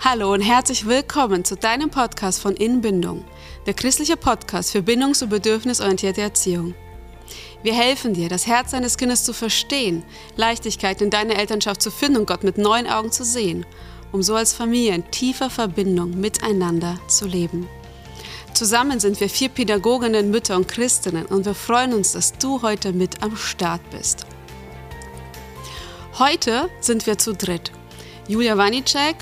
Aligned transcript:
Hallo 0.00 0.32
und 0.32 0.42
herzlich 0.42 0.86
willkommen 0.86 1.44
zu 1.44 1.56
deinem 1.56 1.90
Podcast 1.90 2.40
von 2.40 2.54
Inbindung, 2.54 3.24
der 3.66 3.74
christliche 3.74 4.16
Podcast 4.16 4.70
für 4.70 4.78
bindungs- 4.78 5.24
und 5.24 5.28
bedürfnisorientierte 5.28 6.20
Erziehung. 6.20 6.74
Wir 7.64 7.74
helfen 7.74 8.14
dir, 8.14 8.28
das 8.28 8.46
Herz 8.46 8.70
deines 8.70 8.96
Kindes 8.96 9.24
zu 9.24 9.32
verstehen, 9.32 10.04
Leichtigkeit 10.36 11.02
in 11.02 11.10
deiner 11.10 11.36
Elternschaft 11.36 11.82
zu 11.82 11.90
finden 11.90 12.18
und 12.18 12.26
Gott 12.26 12.44
mit 12.44 12.58
neuen 12.58 12.86
Augen 12.86 13.10
zu 13.10 13.24
sehen, 13.24 13.66
um 14.12 14.22
so 14.22 14.36
als 14.36 14.52
Familie 14.52 14.94
in 14.94 15.10
tiefer 15.10 15.50
Verbindung 15.50 16.18
miteinander 16.18 16.96
zu 17.08 17.26
leben. 17.26 17.68
Zusammen 18.54 19.00
sind 19.00 19.18
wir 19.18 19.28
vier 19.28 19.48
Pädagoginnen, 19.48 20.30
Mütter 20.30 20.54
und 20.54 20.68
Christinnen 20.68 21.26
und 21.26 21.44
wir 21.44 21.54
freuen 21.54 21.92
uns, 21.92 22.12
dass 22.12 22.32
du 22.34 22.62
heute 22.62 22.92
mit 22.92 23.20
am 23.20 23.36
Start 23.36 23.82
bist. 23.90 24.26
Heute 26.20 26.70
sind 26.80 27.04
wir 27.06 27.18
zu 27.18 27.34
dritt. 27.34 27.72
Julia 28.28 28.56
Wanicek, 28.56 29.16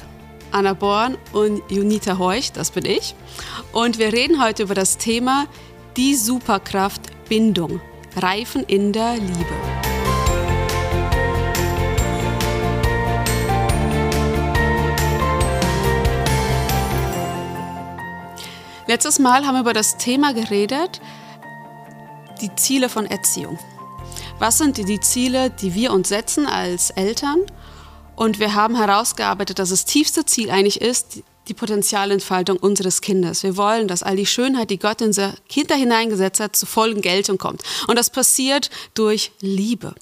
Anna 0.50 0.72
Born 0.74 1.16
und 1.32 1.62
Junita 1.70 2.18
Heuch, 2.18 2.52
das 2.52 2.70
bin 2.70 2.84
ich. 2.84 3.14
Und 3.73 3.98
wir 3.98 4.12
reden 4.12 4.42
heute 4.42 4.62
über 4.62 4.74
das 4.74 4.98
Thema 4.98 5.46
die 5.96 6.14
Superkraft 6.14 7.00
Bindung. 7.28 7.80
Reifen 8.16 8.62
in 8.64 8.92
der 8.92 9.14
Liebe. 9.14 9.77
Letztes 18.87 19.18
Mal 19.18 19.45
haben 19.45 19.54
wir 19.54 19.60
über 19.60 19.73
das 19.73 19.96
Thema 19.96 20.32
geredet, 20.32 21.01
die 22.40 22.54
Ziele 22.54 22.88
von 22.88 23.04
Erziehung. 23.06 23.59
Was 24.38 24.59
sind 24.59 24.76
die 24.76 25.01
Ziele, 25.01 25.51
die 25.51 25.74
wir 25.74 25.92
uns 25.92 26.09
setzen 26.09 26.46
als 26.46 26.90
Eltern? 26.90 27.40
Und 28.16 28.41
wir 28.41 28.55
haben 28.55 28.77
herausgearbeitet, 28.77 29.59
dass 29.59 29.69
das 29.69 29.84
tiefste 29.84 30.24
Ziel 30.24 30.51
eigentlich 30.51 30.80
ist, 30.80 31.23
die 31.48 31.55
Potenzialentfaltung 31.55 32.57
unseres 32.57 33.02
Kindes. 33.02 33.43
Wir 33.43 33.57
wollen, 33.57 33.88
dass 33.88 34.02
all 34.02 34.16
die 34.16 34.27
Schönheit, 34.27 34.71
die 34.71 34.79
Gott 34.79 35.01
in 35.02 35.09
unser 35.09 35.35
Kind 35.49 35.73
hineingesetzt 35.73 36.40
hat, 36.40 36.57
zu 36.57 36.66
vollen 36.66 37.02
Geltung 37.02 37.38
kommt. 37.38 37.63
Und 37.87 37.96
das 37.96 38.10
passiert 38.10 38.71
durch 38.95 39.32
Liebe, 39.40 39.95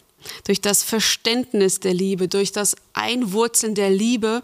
durch 0.46 0.60
das 0.60 0.84
Verständnis 0.84 1.80
der 1.80 1.92
Liebe, 1.92 2.28
durch 2.28 2.52
das 2.52 2.76
Einwurzeln 2.94 3.74
der 3.74 3.90
Liebe 3.90 4.42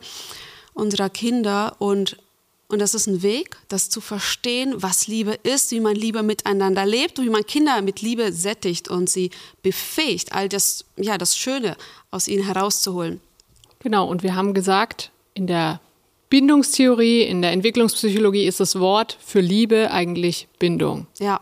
unserer 0.75 1.09
Kinder. 1.09 1.77
Und, 1.79 2.19
und 2.69 2.81
das 2.81 2.95
ist 2.95 3.07
ein 3.07 3.23
Weg, 3.23 3.57
das 3.69 3.89
zu 3.89 4.01
verstehen, 4.01 4.83
was 4.83 5.07
Liebe 5.07 5.39
ist, 5.45 5.71
wie 5.71 5.81
man 5.81 5.95
Liebe 5.95 6.25
miteinander 6.25 6.85
lebt 6.85 7.21
und 7.21 7.25
wie 7.25 7.31
man 7.31 7.47
Kinder 7.47 7.81
mit 7.83 8.03
Liebe 8.03 8.33
sättigt 8.33 8.89
und 8.89 9.09
sie 9.09 9.31
befähigt, 9.63 10.33
all 10.33 10.49
das, 10.49 10.85
ja, 10.97 11.17
das 11.17 11.37
Schöne 11.37 11.77
aus 12.11 12.27
ihnen 12.29 12.45
herauszuholen. 12.45 13.21
Genau, 13.81 14.07
und 14.07 14.23
wir 14.23 14.35
haben 14.35 14.55
gesagt, 14.55 15.11
in 15.35 15.47
der 15.47 15.81
Bindungstheorie, 16.29 17.23
in 17.23 17.43
der 17.43 17.53
Entwicklungspsychologie 17.53 18.45
ist 18.45 18.61
das 18.61 18.79
Wort 18.79 19.19
für 19.21 19.41
Liebe 19.41 19.91
eigentlich 19.91 20.49
Bindung. 20.59 21.07
Ja. 21.19 21.41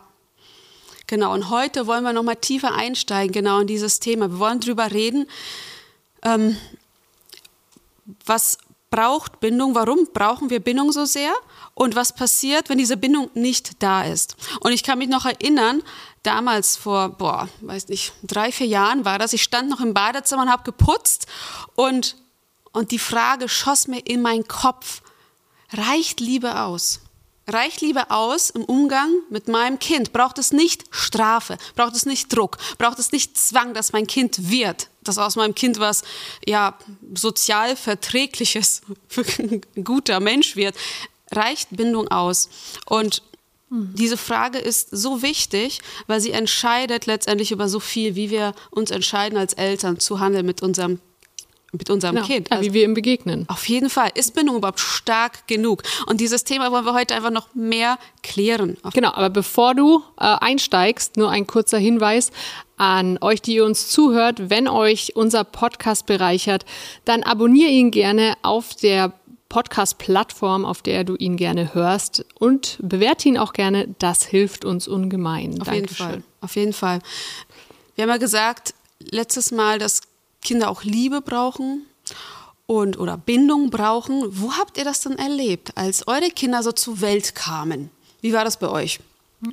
Genau, 1.05 1.33
und 1.33 1.49
heute 1.49 1.85
wollen 1.85 2.03
wir 2.03 2.13
nochmal 2.13 2.37
tiefer 2.37 2.73
einsteigen, 2.73 3.33
genau 3.33 3.59
in 3.59 3.67
dieses 3.67 3.99
Thema. 3.99 4.31
Wir 4.31 4.39
wollen 4.39 4.59
darüber 4.59 4.91
reden, 4.91 5.27
ähm, 6.23 6.55
was 8.25 8.57
braucht 8.89 9.39
Bindung, 9.39 9.75
warum 9.75 10.07
brauchen 10.13 10.49
wir 10.49 10.59
Bindung 10.59 10.91
so 10.91 11.05
sehr 11.05 11.33
und 11.75 11.95
was 11.95 12.13
passiert, 12.13 12.69
wenn 12.69 12.77
diese 12.77 12.97
Bindung 12.97 13.29
nicht 13.33 13.81
da 13.83 14.03
ist. 14.03 14.35
Und 14.61 14.71
ich 14.71 14.83
kann 14.83 14.97
mich 14.97 15.09
noch 15.09 15.25
erinnern, 15.25 15.83
damals 16.23 16.75
vor, 16.75 17.09
boah, 17.09 17.49
weiß 17.61 17.87
nicht, 17.89 18.13
drei, 18.23 18.51
vier 18.51 18.67
Jahren 18.67 19.05
war 19.05 19.19
das, 19.19 19.33
ich 19.33 19.43
stand 19.43 19.69
noch 19.69 19.79
im 19.79 19.93
Badezimmer 19.93 20.43
und 20.43 20.51
habe 20.51 20.63
geputzt 20.63 21.27
und 21.75 22.15
und 22.71 22.91
die 22.91 22.99
Frage 22.99 23.49
schoss 23.49 23.87
mir 23.87 24.05
in 24.05 24.21
meinen 24.21 24.47
Kopf, 24.47 25.01
reicht 25.71 26.19
Liebe 26.19 26.61
aus? 26.61 27.01
Reicht 27.47 27.81
Liebe 27.81 28.11
aus 28.11 28.51
im 28.51 28.63
Umgang 28.63 29.09
mit 29.31 29.47
meinem 29.47 29.79
Kind? 29.79 30.13
Braucht 30.13 30.37
es 30.37 30.51
nicht 30.51 30.83
Strafe? 30.91 31.57
Braucht 31.75 31.95
es 31.95 32.05
nicht 32.05 32.35
Druck? 32.35 32.57
Braucht 32.77 32.99
es 32.99 33.11
nicht 33.11 33.37
Zwang, 33.37 33.73
dass 33.73 33.91
mein 33.91 34.05
Kind 34.05 34.51
wird? 34.51 34.89
Dass 35.03 35.17
aus 35.17 35.35
meinem 35.35 35.55
Kind 35.55 35.79
was, 35.79 36.03
ja, 36.45 36.77
sozial 37.15 37.75
verträgliches, 37.75 38.81
ein 39.39 39.61
guter 39.83 40.19
Mensch 40.19 40.55
wird? 40.55 40.75
Reicht 41.31 41.69
Bindung 41.71 42.07
aus? 42.09 42.49
Und 42.85 43.23
diese 43.71 44.17
Frage 44.17 44.57
ist 44.59 44.89
so 44.91 45.21
wichtig, 45.21 45.79
weil 46.07 46.19
sie 46.19 46.31
entscheidet 46.31 47.05
letztendlich 47.05 47.51
über 47.51 47.69
so 47.69 47.79
viel, 47.79 48.15
wie 48.15 48.29
wir 48.29 48.53
uns 48.71 48.89
entscheiden 48.91 49.37
als 49.37 49.53
Eltern 49.53 49.99
zu 49.99 50.19
handeln 50.19 50.45
mit 50.45 50.61
unserem 50.61 50.99
mit 51.71 51.89
unserem 51.89 52.15
genau. 52.15 52.27
Kind. 52.27 52.51
Also, 52.51 52.63
ja, 52.63 52.69
wie 52.69 52.73
wir 52.73 52.83
ihm 52.83 52.93
begegnen. 52.93 53.45
Auf 53.47 53.67
jeden 53.67 53.89
Fall. 53.89 54.09
Ist 54.15 54.33
Bindung 54.33 54.55
überhaupt 54.55 54.79
stark 54.79 55.47
genug? 55.47 55.83
Und 56.07 56.19
dieses 56.19 56.43
Thema 56.43 56.71
wollen 56.71 56.85
wir 56.85 56.93
heute 56.93 57.15
einfach 57.15 57.31
noch 57.31 57.53
mehr 57.53 57.97
klären. 58.23 58.77
Genau, 58.93 59.13
aber 59.13 59.29
bevor 59.29 59.75
du 59.75 60.03
äh, 60.19 60.23
einsteigst, 60.25 61.17
nur 61.17 61.29
ein 61.29 61.47
kurzer 61.47 61.77
Hinweis 61.77 62.31
an 62.77 63.17
euch, 63.21 63.41
die 63.41 63.55
ihr 63.55 63.65
uns 63.65 63.89
zuhört. 63.89 64.49
Wenn 64.49 64.67
euch 64.67 65.15
unser 65.15 65.43
Podcast 65.43 66.05
bereichert, 66.05 66.65
dann 67.05 67.23
abonniere 67.23 67.69
ihn 67.69 67.91
gerne 67.91 68.35
auf 68.41 68.73
der 68.75 69.13
Podcast-Plattform, 69.49 70.63
auf 70.63 70.81
der 70.81 71.03
du 71.03 71.15
ihn 71.15 71.35
gerne 71.35 71.73
hörst 71.73 72.23
und 72.35 72.77
bewerte 72.81 73.27
ihn 73.27 73.37
auch 73.37 73.53
gerne. 73.53 73.93
Das 73.97 74.23
hilft 74.23 74.63
uns 74.63 74.87
ungemein. 74.87 75.59
Auf 75.59 75.67
Dankeschön. 75.67 75.81
jeden 75.81 75.95
Fall. 75.95 76.23
Auf 76.41 76.55
jeden 76.55 76.73
Fall. 76.73 76.99
Wir 77.95 78.03
haben 78.03 78.09
ja 78.09 78.17
gesagt, 78.17 78.73
letztes 78.99 79.51
Mal, 79.51 79.79
dass 79.79 80.01
Kinder 80.41 80.69
auch 80.69 80.83
Liebe 80.83 81.21
brauchen 81.21 81.85
und 82.65 82.99
oder 82.99 83.17
Bindung 83.17 83.69
brauchen. 83.69 84.23
Wo 84.29 84.53
habt 84.53 84.77
ihr 84.77 84.83
das 84.83 85.01
denn 85.01 85.17
erlebt, 85.17 85.75
als 85.75 86.07
eure 86.07 86.29
Kinder 86.29 86.63
so 86.63 86.71
zur 86.71 87.01
Welt 87.01 87.35
kamen? 87.35 87.89
Wie 88.21 88.33
war 88.33 88.43
das 88.43 88.57
bei 88.57 88.69
euch? 88.69 88.99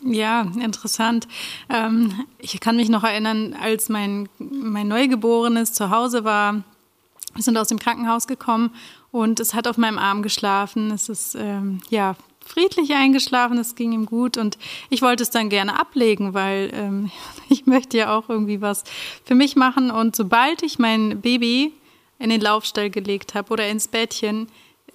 Ja, 0.04 0.42
interessant. 0.60 1.28
Ähm, 1.68 2.24
ich 2.38 2.58
kann 2.58 2.76
mich 2.76 2.88
noch 2.88 3.04
erinnern, 3.04 3.54
als 3.54 3.88
mein, 3.88 4.28
mein 4.38 4.88
Neugeborenes 4.88 5.72
zu 5.72 5.90
Hause 5.90 6.24
war, 6.24 6.64
wir 7.34 7.42
sind 7.42 7.56
aus 7.56 7.68
dem 7.68 7.78
Krankenhaus 7.78 8.26
gekommen 8.26 8.70
und 9.12 9.40
es 9.40 9.54
hat 9.54 9.68
auf 9.68 9.76
meinem 9.76 9.98
Arm 9.98 10.22
geschlafen. 10.22 10.90
Es 10.90 11.08
ist 11.08 11.34
ähm, 11.36 11.80
ja 11.90 12.16
friedlich 12.46 12.94
eingeschlafen, 12.94 13.58
es 13.58 13.74
ging 13.74 13.92
ihm 13.92 14.06
gut 14.06 14.36
und 14.38 14.58
ich 14.90 15.02
wollte 15.02 15.22
es 15.22 15.30
dann 15.30 15.48
gerne 15.48 15.78
ablegen, 15.78 16.34
weil 16.34 16.70
ähm, 16.72 17.10
ich 17.48 17.66
möchte 17.66 17.98
ja 17.98 18.16
auch 18.16 18.28
irgendwie 18.28 18.60
was 18.60 18.84
für 19.24 19.34
mich 19.34 19.56
machen 19.56 19.90
und 19.90 20.16
sobald 20.16 20.62
ich 20.62 20.78
mein 20.78 21.20
Baby 21.20 21.72
in 22.18 22.30
den 22.30 22.40
Laufstall 22.40 22.90
gelegt 22.90 23.34
habe 23.34 23.52
oder 23.52 23.68
ins 23.68 23.88
Bettchen, 23.88 24.48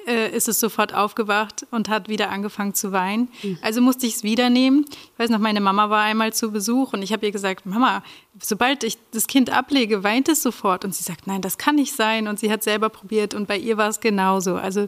äh, 0.07 0.35
ist 0.35 0.47
es 0.47 0.59
sofort 0.59 0.93
aufgewacht 0.93 1.65
und 1.71 1.89
hat 1.89 2.09
wieder 2.09 2.29
angefangen 2.29 2.73
zu 2.73 2.91
weinen. 2.91 3.29
Mhm. 3.43 3.59
Also 3.61 3.81
musste 3.81 4.07
ich 4.07 4.15
es 4.15 4.23
wieder 4.23 4.49
nehmen. 4.49 4.85
Ich 4.89 5.19
weiß 5.19 5.29
noch, 5.29 5.39
meine 5.39 5.61
Mama 5.61 5.89
war 5.89 6.03
einmal 6.03 6.33
zu 6.33 6.51
Besuch 6.51 6.93
und 6.93 7.03
ich 7.03 7.13
habe 7.13 7.25
ihr 7.25 7.31
gesagt, 7.31 7.65
Mama, 7.65 8.03
sobald 8.41 8.83
ich 8.83 8.97
das 9.11 9.27
Kind 9.27 9.51
ablege, 9.51 10.03
weint 10.03 10.27
es 10.27 10.41
sofort. 10.41 10.85
Und 10.85 10.95
sie 10.95 11.03
sagt, 11.03 11.27
nein, 11.27 11.41
das 11.41 11.57
kann 11.57 11.75
nicht 11.75 11.95
sein. 11.95 12.27
Und 12.27 12.39
sie 12.39 12.51
hat 12.51 12.63
selber 12.63 12.89
probiert 12.89 13.33
und 13.33 13.47
bei 13.47 13.57
ihr 13.57 13.77
war 13.77 13.89
es 13.89 13.99
genauso. 13.99 14.55
Also 14.55 14.87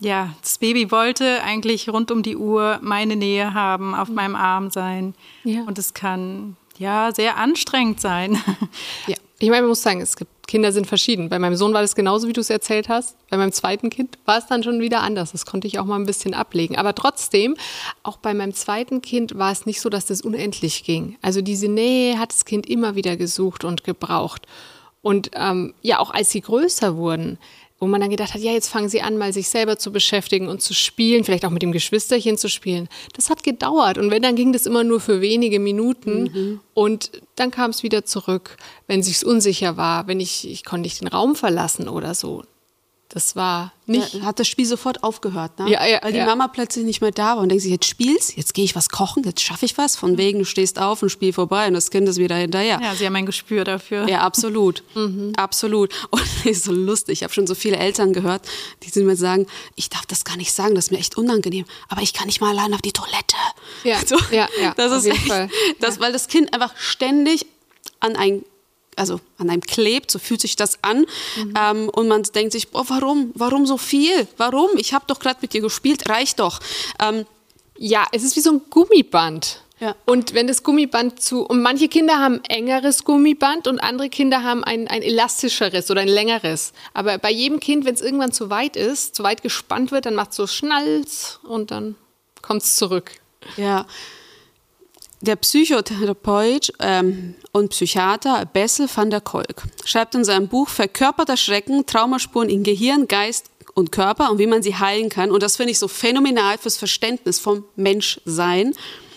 ja, 0.00 0.34
das 0.42 0.58
Baby 0.58 0.90
wollte 0.90 1.42
eigentlich 1.42 1.88
rund 1.88 2.10
um 2.10 2.22
die 2.22 2.36
Uhr 2.36 2.78
meine 2.82 3.16
Nähe 3.16 3.54
haben, 3.54 3.94
auf 3.94 4.08
mhm. 4.08 4.14
meinem 4.14 4.36
Arm 4.36 4.70
sein. 4.70 5.14
Ja. 5.44 5.62
Und 5.62 5.78
es 5.78 5.94
kann 5.94 6.56
ja 6.78 7.12
sehr 7.14 7.36
anstrengend 7.36 8.00
sein. 8.00 8.40
Ja. 9.06 9.16
Ich 9.38 9.50
meine, 9.50 9.62
man 9.62 9.68
muss 9.68 9.82
sagen, 9.82 10.00
es 10.00 10.16
gibt 10.16 10.30
Kinder 10.46 10.72
sind 10.72 10.86
verschieden. 10.86 11.28
Bei 11.28 11.38
meinem 11.38 11.56
Sohn 11.56 11.74
war 11.74 11.82
das 11.82 11.94
genauso, 11.94 12.28
wie 12.28 12.32
du 12.32 12.40
es 12.40 12.50
erzählt 12.50 12.88
hast. 12.88 13.16
Bei 13.28 13.36
meinem 13.36 13.52
zweiten 13.52 13.90
Kind 13.90 14.16
war 14.24 14.38
es 14.38 14.46
dann 14.46 14.62
schon 14.62 14.80
wieder 14.80 15.00
anders. 15.00 15.32
Das 15.32 15.44
konnte 15.44 15.66
ich 15.66 15.78
auch 15.78 15.84
mal 15.84 15.98
ein 15.98 16.06
bisschen 16.06 16.34
ablegen. 16.34 16.76
Aber 16.76 16.94
trotzdem, 16.94 17.56
auch 18.02 18.16
bei 18.16 18.32
meinem 18.32 18.54
zweiten 18.54 19.02
Kind 19.02 19.36
war 19.36 19.52
es 19.52 19.66
nicht 19.66 19.80
so, 19.80 19.88
dass 19.88 20.06
das 20.06 20.22
unendlich 20.22 20.84
ging. 20.84 21.18
Also 21.20 21.42
diese 21.42 21.68
Nähe 21.68 22.18
hat 22.18 22.32
das 22.32 22.44
Kind 22.44 22.66
immer 22.66 22.94
wieder 22.94 23.16
gesucht 23.16 23.64
und 23.64 23.84
gebraucht. 23.84 24.46
Und 25.02 25.30
ähm, 25.34 25.74
ja, 25.82 25.98
auch 25.98 26.10
als 26.10 26.30
sie 26.30 26.40
größer 26.40 26.96
wurden, 26.96 27.38
wo 27.78 27.86
man 27.86 28.00
dann 28.00 28.10
gedacht 28.10 28.34
hat, 28.34 28.40
ja, 28.40 28.52
jetzt 28.52 28.68
fangen 28.68 28.88
sie 28.88 29.02
an, 29.02 29.18
mal 29.18 29.32
sich 29.32 29.48
selber 29.48 29.78
zu 29.78 29.92
beschäftigen 29.92 30.48
und 30.48 30.62
zu 30.62 30.72
spielen, 30.74 31.24
vielleicht 31.24 31.44
auch 31.44 31.50
mit 31.50 31.62
dem 31.62 31.72
Geschwisterchen 31.72 32.38
zu 32.38 32.48
spielen. 32.48 32.88
Das 33.14 33.28
hat 33.28 33.42
gedauert 33.42 33.98
und 33.98 34.10
wenn, 34.10 34.22
dann 34.22 34.36
ging 34.36 34.52
das 34.52 34.66
immer 34.66 34.84
nur 34.84 35.00
für 35.00 35.20
wenige 35.20 35.60
Minuten 35.60 36.22
mhm. 36.22 36.60
und 36.74 37.10
dann 37.36 37.50
kam 37.50 37.70
es 37.70 37.82
wieder 37.82 38.04
zurück, 38.04 38.56
wenn 38.86 39.02
sich's 39.02 39.22
unsicher 39.22 39.76
war, 39.76 40.06
wenn 40.06 40.20
ich, 40.20 40.48
ich 40.50 40.64
konnte 40.64 40.82
nicht 40.82 41.00
den 41.00 41.08
Raum 41.08 41.36
verlassen 41.36 41.88
oder 41.88 42.14
so. 42.14 42.42
Das 43.16 43.34
war 43.34 43.72
nicht. 43.86 44.12
Ja, 44.12 44.22
hat 44.24 44.38
das 44.40 44.46
Spiel 44.46 44.66
sofort 44.66 45.02
aufgehört, 45.02 45.58
ne? 45.58 45.70
Ja, 45.70 45.86
ja, 45.86 46.00
Weil 46.02 46.12
die 46.12 46.18
ja. 46.18 46.26
Mama 46.26 46.48
plötzlich 46.48 46.84
nicht 46.84 47.00
mehr 47.00 47.12
da 47.12 47.36
war 47.36 47.38
und 47.38 47.48
denkt 47.48 47.62
sich, 47.62 47.72
jetzt 47.72 47.86
spielst, 47.86 48.36
jetzt 48.36 48.52
gehe 48.52 48.62
ich 48.62 48.76
was 48.76 48.90
kochen, 48.90 49.22
jetzt 49.24 49.40
schaffe 49.40 49.64
ich 49.64 49.78
was. 49.78 49.96
Von 49.96 50.18
wegen, 50.18 50.40
du 50.40 50.44
stehst 50.44 50.78
auf 50.78 51.02
und 51.02 51.08
Spiel 51.08 51.32
vorbei 51.32 51.66
und 51.66 51.72
das 51.72 51.90
Kind 51.90 52.06
ist 52.10 52.18
wieder 52.18 52.36
hinterher. 52.36 52.78
Ja, 52.82 52.94
sie 52.94 53.06
haben 53.06 53.16
ein 53.16 53.24
Gespür 53.24 53.64
dafür. 53.64 54.06
Ja, 54.06 54.20
absolut. 54.20 54.82
mhm. 54.94 55.32
Absolut. 55.34 55.94
Und 56.10 56.20
das 56.20 56.44
ist 56.44 56.64
so 56.64 56.72
lustig. 56.72 57.14
Ich 57.14 57.22
habe 57.22 57.32
schon 57.32 57.46
so 57.46 57.54
viele 57.54 57.78
Eltern 57.78 58.12
gehört, 58.12 58.42
die 58.82 59.00
mir 59.00 59.16
sagen, 59.16 59.46
ich 59.76 59.88
darf 59.88 60.04
das 60.04 60.26
gar 60.26 60.36
nicht 60.36 60.52
sagen, 60.52 60.74
das 60.74 60.88
ist 60.88 60.90
mir 60.90 60.98
echt 60.98 61.16
unangenehm, 61.16 61.64
aber 61.88 62.02
ich 62.02 62.12
kann 62.12 62.26
nicht 62.26 62.42
mal 62.42 62.50
allein 62.50 62.74
auf 62.74 62.82
die 62.82 62.92
Toilette. 62.92 63.36
Ja, 63.82 63.96
so, 64.06 64.18
ja, 64.30 64.46
ja. 64.60 64.74
Das 64.76 64.92
ist 64.92 65.06
echt, 65.06 65.32
das, 65.80 66.00
weil 66.00 66.12
das 66.12 66.28
Kind 66.28 66.52
einfach 66.52 66.76
ständig 66.76 67.46
an 67.98 68.14
ein 68.14 68.44
also 68.96 69.20
an 69.38 69.50
einem 69.50 69.60
klebt, 69.60 70.10
so 70.10 70.18
fühlt 70.18 70.40
sich 70.40 70.56
das 70.56 70.82
an. 70.82 71.06
Mhm. 71.36 71.54
Ähm, 71.58 71.88
und 71.90 72.08
man 72.08 72.22
denkt 72.22 72.52
sich, 72.52 72.68
boah, 72.70 72.84
warum? 72.88 73.30
Warum 73.34 73.66
so 73.66 73.76
viel? 73.76 74.26
Warum? 74.36 74.70
Ich 74.76 74.94
habe 74.94 75.04
doch 75.06 75.20
gerade 75.20 75.38
mit 75.42 75.52
dir 75.52 75.60
gespielt, 75.60 76.08
reicht 76.08 76.40
doch. 76.40 76.60
Ähm, 77.00 77.26
ja, 77.78 78.04
es 78.12 78.22
ist 78.22 78.36
wie 78.36 78.40
so 78.40 78.52
ein 78.52 78.62
Gummiband. 78.70 79.60
Ja. 79.78 79.94
Und 80.06 80.32
wenn 80.32 80.46
das 80.46 80.62
Gummiband 80.62 81.20
zu, 81.20 81.44
und 81.44 81.60
manche 81.60 81.88
Kinder 81.88 82.18
haben 82.18 82.40
engeres 82.48 83.04
Gummiband 83.04 83.68
und 83.68 83.78
andere 83.78 84.08
Kinder 84.08 84.42
haben 84.42 84.64
ein, 84.64 84.88
ein 84.88 85.02
elastischeres 85.02 85.90
oder 85.90 86.00
ein 86.00 86.08
längeres. 86.08 86.72
Aber 86.94 87.18
bei 87.18 87.30
jedem 87.30 87.60
Kind, 87.60 87.84
wenn 87.84 87.94
es 87.94 88.00
irgendwann 88.00 88.32
zu 88.32 88.48
weit 88.48 88.76
ist, 88.76 89.14
zu 89.14 89.22
weit 89.22 89.42
gespannt 89.42 89.92
wird, 89.92 90.06
dann 90.06 90.14
macht 90.14 90.30
es 90.30 90.36
so 90.36 90.46
Schnalz 90.46 91.40
und 91.42 91.70
dann 91.70 91.94
kommt 92.40 92.62
es 92.62 92.76
zurück. 92.76 93.12
Ja. 93.58 93.86
Der 95.22 95.36
Psychotherapeut 95.36 96.72
ähm, 96.78 97.34
und 97.52 97.70
Psychiater 97.70 98.44
Bessel 98.44 98.88
van 98.94 99.10
der 99.10 99.22
Kolk 99.22 99.62
schreibt 99.84 100.14
in 100.14 100.24
seinem 100.24 100.48
Buch 100.48 100.68
Verkörperter 100.68 101.36
Schrecken, 101.36 101.86
Traumaspuren 101.86 102.50
in 102.50 102.62
Gehirn, 102.62 103.08
Geist 103.08 103.46
und 103.74 103.92
Körper 103.92 104.30
und 104.30 104.38
wie 104.38 104.46
man 104.46 104.62
sie 104.62 104.74
heilen 104.74 105.08
kann. 105.08 105.30
Und 105.30 105.42
das 105.42 105.56
finde 105.56 105.72
ich 105.72 105.78
so 105.78 105.88
phänomenal 105.88 106.58
fürs 106.58 106.76
Verständnis 106.76 107.38
vom 107.38 107.64
Menschsein. 107.76 108.74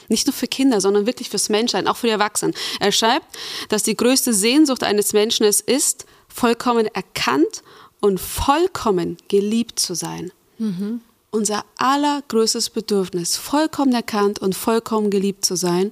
Nicht 0.07 0.25
nur 0.25 0.33
für 0.33 0.47
Kinder, 0.47 0.81
sondern 0.81 1.05
wirklich 1.05 1.29
fürs 1.29 1.49
Menschsein, 1.49 1.87
auch 1.87 1.97
für 1.97 2.07
die 2.07 2.13
Erwachsenen. 2.13 2.55
Er 2.79 2.91
schreibt, 2.91 3.27
dass 3.67 3.83
die 3.83 3.95
größte 3.95 4.33
Sehnsucht 4.33 4.83
eines 4.83 5.13
Menschen 5.13 5.45
es 5.45 5.59
ist, 5.59 6.05
vollkommen 6.27 6.87
erkannt 6.87 7.61
und 7.99 8.19
vollkommen 8.19 9.17
geliebt 9.27 9.79
zu 9.79 9.93
sein. 9.93 10.31
Mhm 10.57 11.01
unser 11.31 11.63
allergrößtes 11.77 12.69
Bedürfnis, 12.69 13.37
vollkommen 13.37 13.93
erkannt 13.93 14.39
und 14.39 14.55
vollkommen 14.55 15.09
geliebt 15.09 15.45
zu 15.45 15.55
sein. 15.55 15.91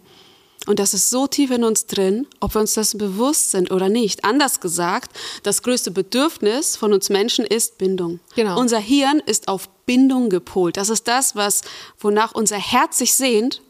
Und 0.66 0.80
das 0.80 0.94
ist 0.94 1.10
so 1.10 1.28
tief 1.28 1.52
in 1.52 1.64
uns 1.64 1.86
drin, 1.86 2.28
ob 2.42 2.56
wir 2.56 2.62
uns 2.62 2.74
das 2.74 2.98
bewusst 2.98 3.52
sind 3.52 3.72
oder 3.72 3.88
nicht. 3.88 4.26
Anders 4.26 4.60
gesagt, 4.60 5.18
das 5.44 5.62
größte 5.62 5.92
Bedürfnis 5.92 6.76
von 6.76 6.92
uns 6.92 7.10
Menschen 7.10 7.46
ist 7.46 7.78
Bindung. 7.78 8.20
Genau. 8.36 8.60
Unser 8.60 8.80
Hirn 8.80 9.22
ist 9.26 9.48
auf 9.48 9.70
Bindung 9.86 10.30
gepolt. 10.30 10.76
Das 10.76 10.90
ist 10.90 11.08
das, 11.08 11.36
was, 11.36 11.62
wonach 12.00 12.34
unser 12.36 12.58
Herz 12.58 12.98
sich 12.98 13.14
sehnt 13.14 13.62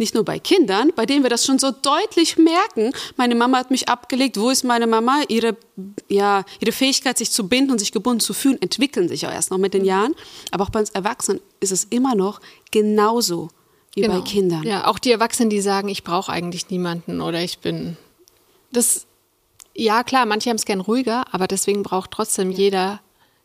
nicht 0.00 0.14
nur 0.14 0.24
bei 0.24 0.38
Kindern, 0.40 0.90
bei 0.96 1.06
denen 1.06 1.22
wir 1.22 1.30
das 1.30 1.44
schon 1.44 1.58
so 1.58 1.70
deutlich 1.70 2.36
merken. 2.38 2.92
Meine 3.16 3.36
Mama 3.36 3.58
hat 3.58 3.70
mich 3.70 3.88
abgelegt. 3.88 4.40
Wo 4.40 4.50
ist 4.50 4.64
meine 4.64 4.86
Mama? 4.86 5.22
Ihre, 5.28 5.56
ja, 6.08 6.44
ihre 6.58 6.72
Fähigkeit, 6.72 7.18
sich 7.18 7.30
zu 7.30 7.46
binden 7.48 7.70
und 7.70 7.78
sich 7.78 7.92
gebunden 7.92 8.20
zu 8.20 8.32
fühlen, 8.32 8.60
entwickeln 8.60 9.08
sich 9.08 9.26
auch 9.26 9.32
erst 9.32 9.50
noch 9.50 9.58
mit 9.58 9.74
den 9.74 9.84
Jahren. 9.84 10.16
Aber 10.50 10.64
auch 10.64 10.70
bei 10.70 10.80
uns 10.80 10.90
Erwachsenen 10.90 11.40
ist 11.60 11.70
es 11.70 11.84
immer 11.84 12.14
noch 12.14 12.40
genauso 12.72 13.50
wie 13.94 14.00
genau. 14.00 14.14
bei 14.16 14.20
Kindern. 14.22 14.62
Ja, 14.64 14.86
auch 14.86 14.98
die 14.98 15.12
Erwachsenen, 15.12 15.50
die 15.50 15.60
sagen, 15.60 15.88
ich 15.88 16.02
brauche 16.02 16.32
eigentlich 16.32 16.70
niemanden 16.70 17.20
oder 17.20 17.42
ich 17.42 17.58
bin. 17.58 17.96
Das, 18.72 19.06
ja 19.74 20.02
klar, 20.02 20.24
manche 20.26 20.48
haben 20.48 20.56
es 20.56 20.64
gern 20.64 20.80
ruhiger, 20.80 21.24
aber 21.32 21.46
deswegen 21.46 21.82
braucht 21.82 22.10
trotzdem 22.10 22.50
jeder 22.50 23.00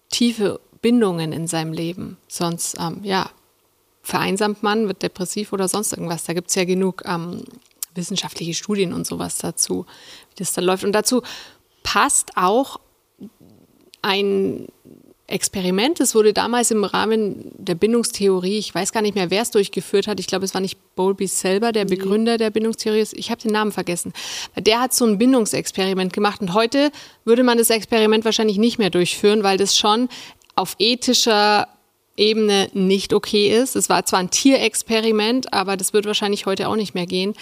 tiefe 0.10 0.62
Bindungen 0.82 1.34
in 1.34 1.48
seinem 1.48 1.74
Leben. 1.74 2.18
Sonst, 2.30 2.78
ähm, 2.80 3.00
ja, 3.04 3.30
vereinsamt 4.06 4.62
man, 4.62 4.88
wird 4.88 5.02
depressiv 5.02 5.52
oder 5.52 5.68
sonst 5.68 5.92
irgendwas. 5.92 6.26
Da 6.26 6.34
gibt 6.34 6.50
es 6.50 6.56
ja 6.56 6.64
genug 6.64 7.02
ähm, 7.06 7.44
wissenschaftliche 7.96 8.54
Studien 8.54 8.94
und 8.94 9.08
sowas 9.08 9.40
dazu, 9.40 9.86
wie 10.30 10.36
das 10.38 10.54
dann 10.54 10.64
läuft. 10.64 10.84
Und 10.84 10.92
dazu 10.92 11.24
passt 11.82 12.32
auch 12.36 12.80
ein 14.04 14.68
Experiment. 15.28 16.00
Es 16.00 16.14
wurde 16.14 16.34
damals 16.34 16.70
im 16.70 16.84
Rahmen 16.84 17.52
der 17.58 17.74
Bindungstheorie, 17.74 18.60
ich 18.60 18.76
weiß 18.76 18.92
gar 18.92 19.02
nicht 19.02 19.16
mehr, 19.16 19.32
wer 19.32 19.42
es 19.42 19.50
durchgeführt 19.50 20.06
hat. 20.06 20.20
Ich 20.20 20.28
glaube, 20.28 20.46
es 20.46 20.54
war 20.54 20.62
nicht 20.62 20.78
Bowlby 20.96 21.26
selber, 21.26 21.72
der 21.72 21.86
Begründer 21.86 22.38
der 22.38 22.52
Bindungstheorie. 22.52 23.08
Ich 23.14 23.32
habe 23.32 23.42
den 23.42 23.52
Namen 23.52 23.72
vergessen. 23.72 24.14
Der 24.56 24.82
hat 24.82 24.94
so 24.94 25.04
ein 25.04 25.18
Bindungsexperiment 25.18 26.14
gemacht 26.14 26.42
und 26.42 26.54
heute 26.54 26.92
würde 27.24 27.42
man 27.42 27.58
das 27.58 27.72
Experiment 27.72 28.24
wahrscheinlich 28.24 28.60
nicht 28.60 28.78
mehr 28.78 28.92
durchführen, 28.92 29.42
weil 29.42 29.58
das 29.58 29.76
schon 29.76 30.10
auf 30.56 30.76
ethischer 30.78 31.68
Ebene 32.18 32.70
nicht 32.74 33.14
okay 33.14 33.50
ist. 33.50 33.76
Es 33.76 33.90
war 33.90 34.06
zwar 34.06 34.20
ein 34.20 34.30
Tierexperiment, 34.30 35.54
aber 35.54 35.78
das 35.78 35.94
wird 35.94 36.06
wahrscheinlich 36.06 36.46
heute 36.46 36.70
auch 36.70 36.76
nicht 36.76 36.96
mehr 36.96 37.06
gehen. 37.06 37.34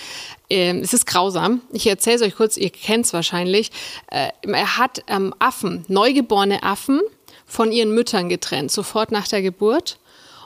Ähm, 0.49 0.79
es 0.79 0.93
ist 0.93 1.05
grausam. 1.05 1.61
Ich 1.71 1.85
erzähle 1.87 2.15
es 2.15 2.21
euch 2.23 2.35
kurz, 2.35 2.57
ihr 2.57 2.69
kennt 2.69 3.05
es 3.05 3.13
wahrscheinlich. 3.13 3.71
Äh, 4.11 4.29
er 4.41 4.77
hat 4.77 5.03
ähm, 5.07 5.33
Affen, 5.39 5.85
neugeborene 5.87 6.63
Affen, 6.63 7.01
von 7.45 7.71
ihren 7.71 7.93
Müttern 7.93 8.29
getrennt, 8.29 8.71
sofort 8.71 9.11
nach 9.11 9.27
der 9.27 9.43
Geburt 9.43 9.99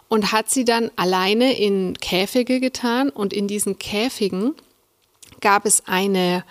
und 0.09 0.31
hat 0.31 0.49
sie 0.49 0.65
dann 0.65 0.91
alleine 0.95 1.57
in 1.57 1.93
Käfige 1.99 2.59
getan 2.59 3.09
und 3.09 3.33
in 3.33 3.47
diesen 3.47 3.79
Käfigen 3.79 4.55
gab 5.39 5.65
es 5.65 5.83
eine 5.87 6.43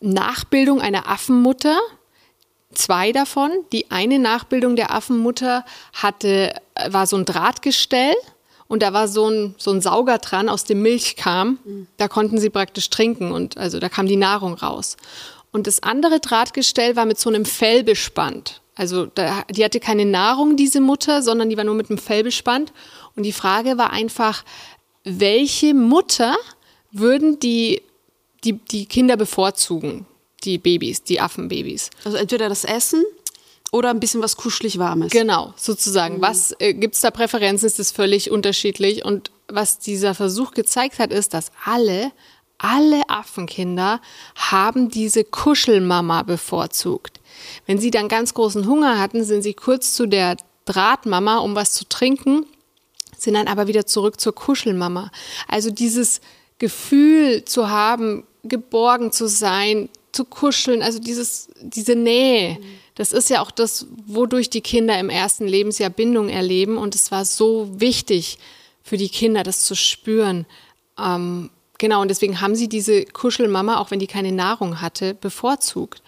Nachbildung 0.00 0.80
einer 0.80 1.08
Affenmutter, 1.08 1.78
zwei 2.76 3.12
davon. 3.12 3.50
Die 3.72 3.90
eine 3.90 4.18
Nachbildung 4.18 4.76
der 4.76 4.92
Affenmutter 4.92 5.64
hatte, 5.92 6.54
war 6.88 7.06
so 7.06 7.16
ein 7.16 7.24
Drahtgestell 7.24 8.14
und 8.68 8.82
da 8.82 8.92
war 8.92 9.08
so 9.08 9.28
ein, 9.28 9.54
so 9.58 9.70
ein 9.70 9.80
Sauger 9.80 10.18
dran, 10.18 10.48
aus 10.48 10.64
dem 10.64 10.82
Milch 10.82 11.16
kam. 11.16 11.58
Da 11.96 12.08
konnten 12.08 12.38
sie 12.38 12.50
praktisch 12.50 12.90
trinken 12.90 13.32
und 13.32 13.56
also 13.58 13.78
da 13.78 13.88
kam 13.88 14.06
die 14.06 14.16
Nahrung 14.16 14.54
raus. 14.54 14.96
Und 15.52 15.66
das 15.66 15.82
andere 15.82 16.20
Drahtgestell 16.20 16.96
war 16.96 17.06
mit 17.06 17.18
so 17.18 17.30
einem 17.30 17.44
Fell 17.44 17.82
bespannt. 17.82 18.60
Also 18.74 19.06
da, 19.06 19.42
die 19.50 19.64
hatte 19.64 19.80
keine 19.80 20.04
Nahrung, 20.04 20.56
diese 20.56 20.80
Mutter, 20.80 21.22
sondern 21.22 21.48
die 21.48 21.56
war 21.56 21.64
nur 21.64 21.74
mit 21.74 21.88
einem 21.88 21.98
Fell 21.98 22.22
bespannt. 22.22 22.72
Und 23.14 23.22
die 23.22 23.32
Frage 23.32 23.78
war 23.78 23.90
einfach, 23.90 24.44
welche 25.04 25.72
Mutter 25.72 26.36
würden 26.92 27.38
die, 27.40 27.82
die, 28.44 28.52
die 28.52 28.86
Kinder 28.86 29.16
bevorzugen? 29.16 30.04
Die 30.44 30.58
Babys, 30.58 31.02
die 31.02 31.20
Affenbabys. 31.20 31.90
Also 32.04 32.16
entweder 32.16 32.48
das 32.48 32.64
Essen 32.64 33.04
oder 33.72 33.90
ein 33.90 34.00
bisschen 34.00 34.22
was 34.22 34.36
kuschelig 34.36 34.78
Warmes. 34.78 35.12
Genau, 35.12 35.52
sozusagen. 35.56 36.18
Mhm. 36.18 36.22
Was 36.22 36.54
äh, 36.58 36.74
gibt 36.74 36.94
es 36.94 37.00
da 37.00 37.10
Präferenzen? 37.10 37.66
Ist 37.66 37.78
das 37.78 37.90
völlig 37.90 38.30
unterschiedlich. 38.30 39.04
Und 39.04 39.30
was 39.48 39.78
dieser 39.78 40.14
Versuch 40.14 40.52
gezeigt 40.52 40.98
hat, 40.98 41.12
ist, 41.12 41.34
dass 41.34 41.50
alle, 41.64 42.12
alle 42.58 43.02
Affenkinder 43.08 44.00
haben 44.36 44.88
diese 44.88 45.24
Kuschelmama 45.24 46.22
bevorzugt. 46.22 47.20
Wenn 47.66 47.78
sie 47.78 47.90
dann 47.90 48.08
ganz 48.08 48.34
großen 48.34 48.66
Hunger 48.66 48.98
hatten, 48.98 49.24
sind 49.24 49.42
sie 49.42 49.54
kurz 49.54 49.94
zu 49.94 50.06
der 50.06 50.36
Drahtmama, 50.64 51.38
um 51.38 51.54
was 51.54 51.72
zu 51.72 51.88
trinken, 51.88 52.46
sind 53.16 53.34
dann 53.34 53.48
aber 53.48 53.66
wieder 53.66 53.86
zurück 53.86 54.20
zur 54.20 54.34
Kuschelmama. 54.34 55.10
Also 55.48 55.70
dieses 55.70 56.20
Gefühl 56.58 57.44
zu 57.44 57.70
haben, 57.70 58.26
geborgen 58.42 59.12
zu 59.12 59.28
sein, 59.28 59.88
zu 60.16 60.24
kuscheln, 60.24 60.82
also 60.82 60.98
dieses, 60.98 61.48
diese 61.60 61.94
Nähe. 61.94 62.58
Das 62.94 63.12
ist 63.12 63.28
ja 63.28 63.42
auch 63.42 63.50
das, 63.50 63.86
wodurch 64.06 64.48
die 64.48 64.62
Kinder 64.62 64.98
im 64.98 65.10
ersten 65.10 65.46
Lebensjahr 65.46 65.90
Bindung 65.90 66.28
erleben. 66.28 66.78
Und 66.78 66.94
es 66.94 67.10
war 67.10 67.24
so 67.24 67.68
wichtig 67.78 68.38
für 68.82 68.96
die 68.96 69.10
Kinder, 69.10 69.42
das 69.42 69.64
zu 69.64 69.76
spüren. 69.76 70.46
Ähm, 70.98 71.50
genau, 71.78 72.00
und 72.00 72.08
deswegen 72.08 72.40
haben 72.40 72.56
sie 72.56 72.68
diese 72.68 73.04
Kuschelmama, 73.04 73.78
auch 73.78 73.90
wenn 73.90 73.98
die 73.98 74.06
keine 74.06 74.32
Nahrung 74.32 74.80
hatte, 74.80 75.14
bevorzugt. 75.14 76.02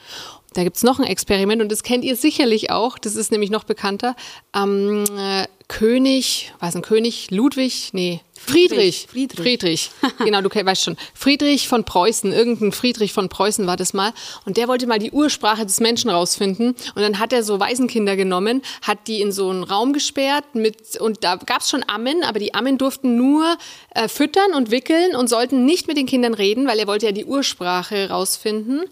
Da 0.54 0.64
gibt 0.64 0.78
es 0.78 0.82
noch 0.82 0.98
ein 0.98 1.04
Experiment 1.04 1.60
und 1.60 1.70
das 1.70 1.82
kennt 1.82 2.04
ihr 2.04 2.16
sicherlich 2.16 2.70
auch, 2.70 2.98
das 2.98 3.16
ist 3.16 3.30
nämlich 3.30 3.50
noch 3.50 3.64
bekannter. 3.64 4.16
Ähm, 4.56 5.04
äh, 5.16 5.46
König, 5.68 6.54
was 6.58 6.74
ein 6.74 6.82
König? 6.82 7.30
Ludwig? 7.30 7.90
Nee, 7.92 8.22
Friedrich. 8.48 9.06
Friedrich. 9.10 9.40
Friedrich. 9.40 9.90
genau, 10.24 10.40
du 10.40 10.48
weißt 10.48 10.84
schon. 10.84 10.96
Friedrich 11.14 11.68
von 11.68 11.84
Preußen, 11.84 12.32
irgendein 12.32 12.72
Friedrich 12.72 13.12
von 13.12 13.28
Preußen 13.28 13.66
war 13.66 13.76
das 13.76 13.92
mal. 13.92 14.12
Und 14.44 14.56
der 14.56 14.68
wollte 14.68 14.86
mal 14.86 14.98
die 14.98 15.10
Ursprache 15.10 15.66
des 15.66 15.80
Menschen 15.80 16.10
rausfinden. 16.10 16.68
Und 16.68 17.02
dann 17.02 17.18
hat 17.18 17.32
er 17.32 17.42
so 17.42 17.60
Waisenkinder 17.60 18.16
genommen, 18.16 18.62
hat 18.82 19.06
die 19.06 19.20
in 19.20 19.32
so 19.32 19.50
einen 19.50 19.64
Raum 19.64 19.92
gesperrt 19.92 20.54
mit, 20.54 21.00
und 21.00 21.24
da 21.24 21.36
gab 21.36 21.60
es 21.60 21.70
schon 21.70 21.84
Ammen, 21.86 22.22
aber 22.24 22.38
die 22.38 22.54
Ammen 22.54 22.78
durften 22.78 23.16
nur 23.16 23.56
äh, 23.94 24.08
füttern 24.08 24.54
und 24.54 24.70
wickeln 24.70 25.14
und 25.14 25.28
sollten 25.28 25.64
nicht 25.64 25.86
mit 25.86 25.96
den 25.96 26.06
Kindern 26.06 26.34
reden, 26.34 26.66
weil 26.66 26.78
er 26.78 26.86
wollte 26.86 27.06
ja 27.06 27.12
die 27.12 27.24
Ursprache 27.24 28.08
rausfinden 28.10 28.82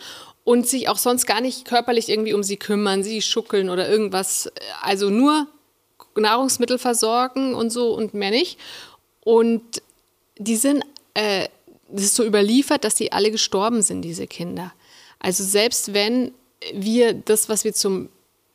und 0.44 0.68
sich 0.68 0.88
auch 0.88 0.98
sonst 0.98 1.26
gar 1.26 1.40
nicht 1.40 1.64
körperlich 1.64 2.08
irgendwie 2.08 2.32
um 2.32 2.42
sie 2.42 2.56
kümmern, 2.56 3.02
sie 3.02 3.20
schuckeln 3.20 3.68
oder 3.68 3.88
irgendwas. 3.88 4.50
Also 4.80 5.10
nur 5.10 5.48
Nahrungsmittel 6.16 6.78
versorgen 6.78 7.54
und 7.54 7.70
so 7.70 7.94
und 7.94 8.14
mehr 8.14 8.30
nicht. 8.30 8.58
Und 9.26 9.82
die 10.38 10.54
sind, 10.54 10.84
äh, 11.14 11.48
ist 11.92 12.14
so 12.14 12.24
überliefert, 12.24 12.84
dass 12.84 12.94
die 12.94 13.10
alle 13.10 13.32
gestorben 13.32 13.82
sind, 13.82 14.02
diese 14.02 14.28
Kinder. 14.28 14.72
Also 15.18 15.42
selbst 15.42 15.92
wenn 15.92 16.32
wir 16.72 17.12
das, 17.12 17.48
was 17.48 17.64
wir 17.64 17.74
zum 17.74 18.08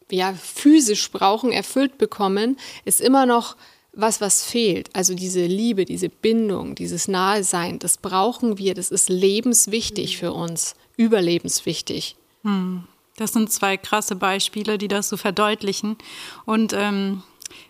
ja, 0.09 0.31
physisch 0.31 1.11
brauchen, 1.11 1.51
erfüllt 1.51 1.97
bekommen, 1.97 2.57
ist 2.85 3.01
immer 3.01 3.25
noch 3.25 3.57
was, 3.91 4.21
was 4.21 4.45
fehlt. 4.45 4.89
Also 4.95 5.13
diese 5.13 5.45
Liebe, 5.45 5.83
diese 5.83 6.07
Bindung, 6.07 6.73
dieses 6.73 7.09
Nahesein, 7.09 7.77
das 7.77 7.97
brauchen 7.97 8.57
wir, 8.57 8.73
das 8.73 8.91
ist 8.91 9.09
lebenswichtig 9.09 10.17
für 10.17 10.31
uns, 10.31 10.75
überlebenswichtig. 10.95 12.15
Hm. 12.43 12.85
Das 13.17 13.33
sind 13.33 13.51
zwei 13.51 13.75
krasse 13.75 14.15
Beispiele, 14.15 14.77
die 14.77 14.87
das 14.87 15.09
so 15.09 15.17
verdeutlichen. 15.17 15.97
Und 16.45 16.71
ähm, 16.71 17.23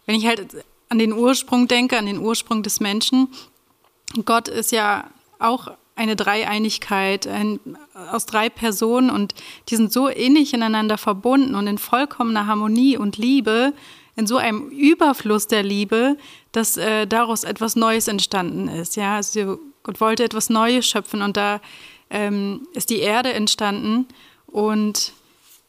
wenn 0.06 0.14
ich 0.14 0.28
halt 0.28 0.46
an 0.92 1.00
den 1.00 1.14
Ursprung 1.14 1.70
denke, 1.70 1.98
an 1.98 2.06
den 2.06 2.20
Ursprung 2.20 2.64
des 2.64 2.82
Menschen, 2.82 3.30
Gott 4.26 4.50
ist 4.50 4.74
ja 4.74 5.10
auch 5.40 5.72
eine 5.96 6.18
Dreieinigkeit 6.18 7.28
ein, 7.28 7.62
aus 8.12 8.26
drei 8.26 8.50
Personen 8.50 9.10
und 9.10 9.34
die 9.70 9.78
sind 9.78 9.94
so 9.94 10.10
innig 10.10 10.54
ineinander 10.54 10.98
verbunden 10.98 11.56
und 11.56 11.68
in 11.68 11.78
vollkommener 11.78 12.46
Harmonie 12.46 12.98
und 12.98 13.18
Liebe, 13.18 13.74
in 14.18 14.28
so 14.28 14.36
einem 14.36 14.68
Überfluss 14.70 15.48
der 15.48 15.64
Liebe, 15.64 16.18
dass 16.52 16.76
äh, 16.76 17.08
daraus 17.08 17.46
etwas 17.46 17.78
Neues 17.78 18.10
entstanden 18.10 18.68
ist. 18.68 18.98
Ja, 18.98 19.16
also 19.16 19.60
Gott 19.84 20.02
wollte 20.02 20.26
etwas 20.26 20.50
Neues 20.50 20.86
schöpfen 20.86 21.22
und 21.22 21.38
da 21.38 21.62
ähm, 22.10 22.68
ist 22.74 22.90
die 22.90 23.00
Erde 23.00 23.32
entstanden 23.32 24.08
und 24.48 25.14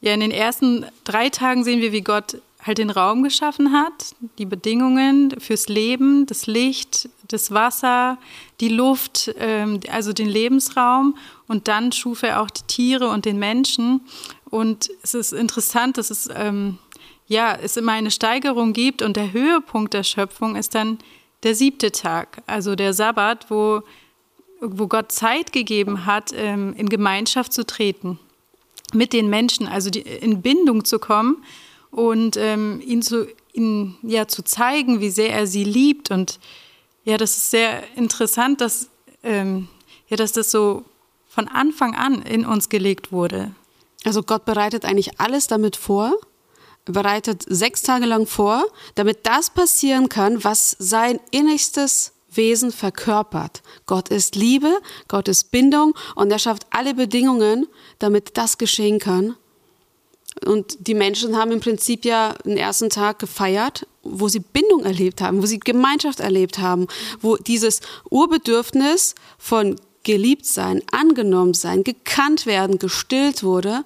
ja, 0.01 0.15
in 0.15 0.21
den 0.21 0.33
ersten 0.33 0.85
drei 1.05 1.29
Tagen 1.29 1.63
sehen 1.63 1.81
wir, 1.81 1.93
wie 1.93 2.01
Gott 2.01 2.39
halt 2.63 2.79
den 2.79 2.91
Raum 2.91 3.23
geschaffen 3.23 3.73
hat, 3.73 4.15
die 4.39 4.47
Bedingungen 4.47 5.35
fürs 5.41 5.69
Leben, 5.69 6.27
das 6.27 6.47
Licht, 6.47 7.09
das 7.29 7.51
Wasser, 7.51 8.19
die 8.61 8.69
Luft, 8.69 9.35
ähm, 9.39 9.81
also 9.91 10.13
den 10.13 10.29
Lebensraum. 10.29 11.17
Und 11.49 11.67
dann 11.69 11.91
schuf 11.93 12.23
er 12.23 12.41
auch 12.41 12.51
die 12.51 12.63
Tiere 12.69 13.09
und 13.09 13.25
den 13.25 13.39
Menschen. 13.39 14.03
Und 14.49 14.91
es 15.03 15.15
ist 15.15 15.33
interessant, 15.33 15.99
dass 15.99 16.11
es 16.11 16.29
ähm, 16.35 16.79
ja 17.27 17.57
es 17.61 17.77
immer 17.77 17.93
eine 17.93 18.13
Steigerung 18.13 18.73
gibt 18.73 19.03
und 19.03 19.17
der 19.17 19.33
Höhepunkt 19.33 19.93
der 19.93 20.05
Schöpfung 20.05 20.55
ist 20.55 20.75
dann 20.75 20.99
der 21.43 21.57
siebte 21.57 21.91
Tag, 21.91 22.43
also 22.47 22.77
der 22.77 22.95
Sabbat, 22.95 23.51
wo, 23.51 23.83
wo 24.61 24.87
Gott 24.87 25.11
Zeit 25.11 25.53
gegeben 25.53 26.07
hat, 26.07 26.31
ähm, 26.33 26.75
in 26.77 26.89
Gemeinschaft 26.89 27.53
zu 27.53 27.67
treten 27.67 28.21
mit 28.95 29.13
den 29.13 29.29
Menschen, 29.29 29.67
also 29.67 29.91
die, 29.91 30.01
in 30.01 30.43
Bindung 30.43 30.85
zu 30.85 30.99
kommen 30.99 31.43
und 31.93 32.37
ähm, 32.39 32.83
ihn 32.85 33.03
zu, 33.03 33.29
ihn, 33.53 33.97
ja, 34.03 34.27
zu 34.27 34.43
zeigen, 34.43 35.01
wie 35.01 35.11
sehr 35.11 35.31
er 35.31 35.47
sie 35.47 35.63
liebt. 35.63 36.11
Und 36.11 36.41
ja, 37.05 37.17
das 37.19 37.37
ist 37.37 37.51
sehr 37.51 37.85
interessant, 37.97 38.61
dass, 38.61 38.89
ähm, 39.23 39.69
ja, 40.09 40.17
dass 40.17 40.33
das 40.33 40.51
so 40.51 40.85
von 41.29 41.47
Anfang 41.49 41.95
an 41.95 42.23
in 42.23 42.45
uns 42.45 42.69
gelegt 42.69 43.13
wurde. 43.13 43.55
Also 44.05 44.23
Gott 44.23 44.45
bereitet 44.45 44.85
eigentlich 44.85 45.21
alles 45.21 45.47
damit 45.47 45.77
vor, 45.77 46.13
bereitet 46.85 47.45
sechs 47.47 47.83
Tage 47.83 48.07
lang 48.07 48.27
vor, 48.27 48.65
damit 48.97 49.27
das 49.27 49.51
passieren 49.51 50.09
kann, 50.09 50.43
was 50.43 50.75
sein 50.79 51.21
innigstes 51.31 52.13
Wesen 52.31 52.73
verkörpert. 52.73 53.63
Gott 53.87 54.09
ist 54.09 54.35
Liebe, 54.35 54.81
Gott 55.09 55.29
ist 55.29 55.51
Bindung 55.51 55.95
und 56.17 56.31
er 56.31 56.39
schafft 56.39 56.67
alle 56.71 56.95
Bedingungen, 56.95 57.69
damit 57.99 58.37
das 58.39 58.57
geschehen 58.57 58.99
kann. 58.99 59.37
Und 60.45 60.87
die 60.87 60.95
Menschen 60.95 61.37
haben 61.37 61.53
im 61.53 61.61
Prinzip 61.61 62.05
ja 62.05 62.35
den 62.45 62.57
ersten 62.57 62.91
Tag 62.91 63.19
gefeiert, 63.19 63.87
wo 64.03 64.29
sie 64.29 64.41
Bindung 64.41 64.85
erlebt 64.85 65.21
haben, 65.21 65.43
wo 65.43 65.47
sie 65.47 65.59
Gemeinschaft 65.59 66.21
erlebt 66.21 66.59
haben, 66.59 66.87
wo 67.21 67.37
dieses 67.37 67.81
Urbedürfnis 68.11 69.15
von 69.39 69.77
geliebt 70.03 70.47
sein, 70.47 70.83
angenommen 70.91 71.55
sein, 71.55 71.85
gekannt 71.85 72.47
werden, 72.47 72.79
gestillt 72.79 73.45
wurde 73.45 73.85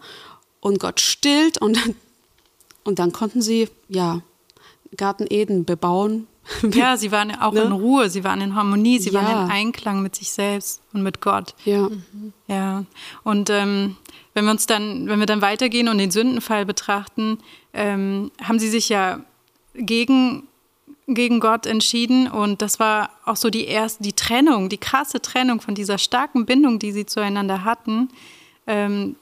und 0.61 0.81
Gott 0.81 1.01
stillt 1.01 1.59
und 1.59 1.77
dann, 1.77 1.95
und 2.85 2.99
dann 2.99 3.13
konnten 3.13 3.43
sie, 3.43 3.69
ja, 3.89 4.23
Garten 4.97 5.27
Eden 5.29 5.65
bebauen. 5.65 6.27
Ja, 6.73 6.97
sie 6.97 7.11
waren 7.11 7.35
auch 7.35 7.53
ne? 7.53 7.63
in 7.63 7.73
Ruhe, 7.73 8.09
sie 8.09 8.23
waren 8.23 8.41
in 8.41 8.55
Harmonie, 8.55 9.01
sie 9.01 9.11
ja. 9.11 9.21
waren 9.21 9.47
in 9.47 9.51
Einklang 9.51 10.03
mit 10.03 10.15
sich 10.15 10.31
selbst 10.31 10.81
und 10.93 11.03
mit 11.03 11.21
Gott. 11.21 11.55
Ja. 11.65 11.91
Ja. 12.47 12.85
Und 13.25 13.51
ähm, 13.51 13.97
wenn 14.37 14.45
wir 14.45 14.51
uns 14.51 14.67
dann, 14.67 15.09
wenn 15.09 15.19
wir 15.19 15.25
dann 15.25 15.41
weitergehen 15.41 15.89
und 15.89 15.97
den 15.97 16.11
Sündenfall 16.11 16.67
betrachten, 16.67 17.39
ähm, 17.73 18.31
haben 18.43 18.59
sie 18.59 18.69
sich 18.69 18.91
ja 18.91 19.21
gegen 19.75 20.43
gegen 21.09 21.41
Gott 21.41 21.67
entschieden 21.67 22.29
und 22.29 22.61
das 22.61 22.81
war 22.81 23.11
auch 23.25 23.37
so 23.37 23.49
die 23.49 23.65
erste, 23.65 24.03
die 24.03 24.13
Trennung, 24.13 24.69
die 24.69 24.77
krasse 24.77 25.23
Trennung 25.23 25.61
von 25.61 25.75
dieser 25.75 25.99
starken 25.99 26.47
Bindung, 26.47 26.81
die 26.81 26.91
sie 26.91 27.07
zueinander 27.07 27.65
hatten, 27.65 28.09
ähm, 28.67 29.15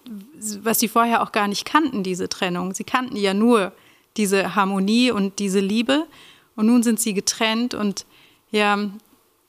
was 0.62 0.80
sie 0.80 0.88
vorher 0.88 1.22
auch 1.22 1.30
gar 1.30 1.46
nicht 1.46 1.66
kannten, 1.66 2.02
diese 2.02 2.28
Trennung. 2.28 2.74
Sie 2.74 2.84
kannten 2.84 3.16
ja 3.16 3.34
nur 3.34 3.72
diese 4.16 4.54
Harmonie 4.56 5.10
und 5.10 5.38
diese 5.38 5.60
Liebe 5.60 6.06
und 6.56 6.66
nun 6.66 6.82
sind 6.82 6.98
sie 6.98 7.14
getrennt 7.14 7.74
und 7.74 8.06
ja, 8.50 8.78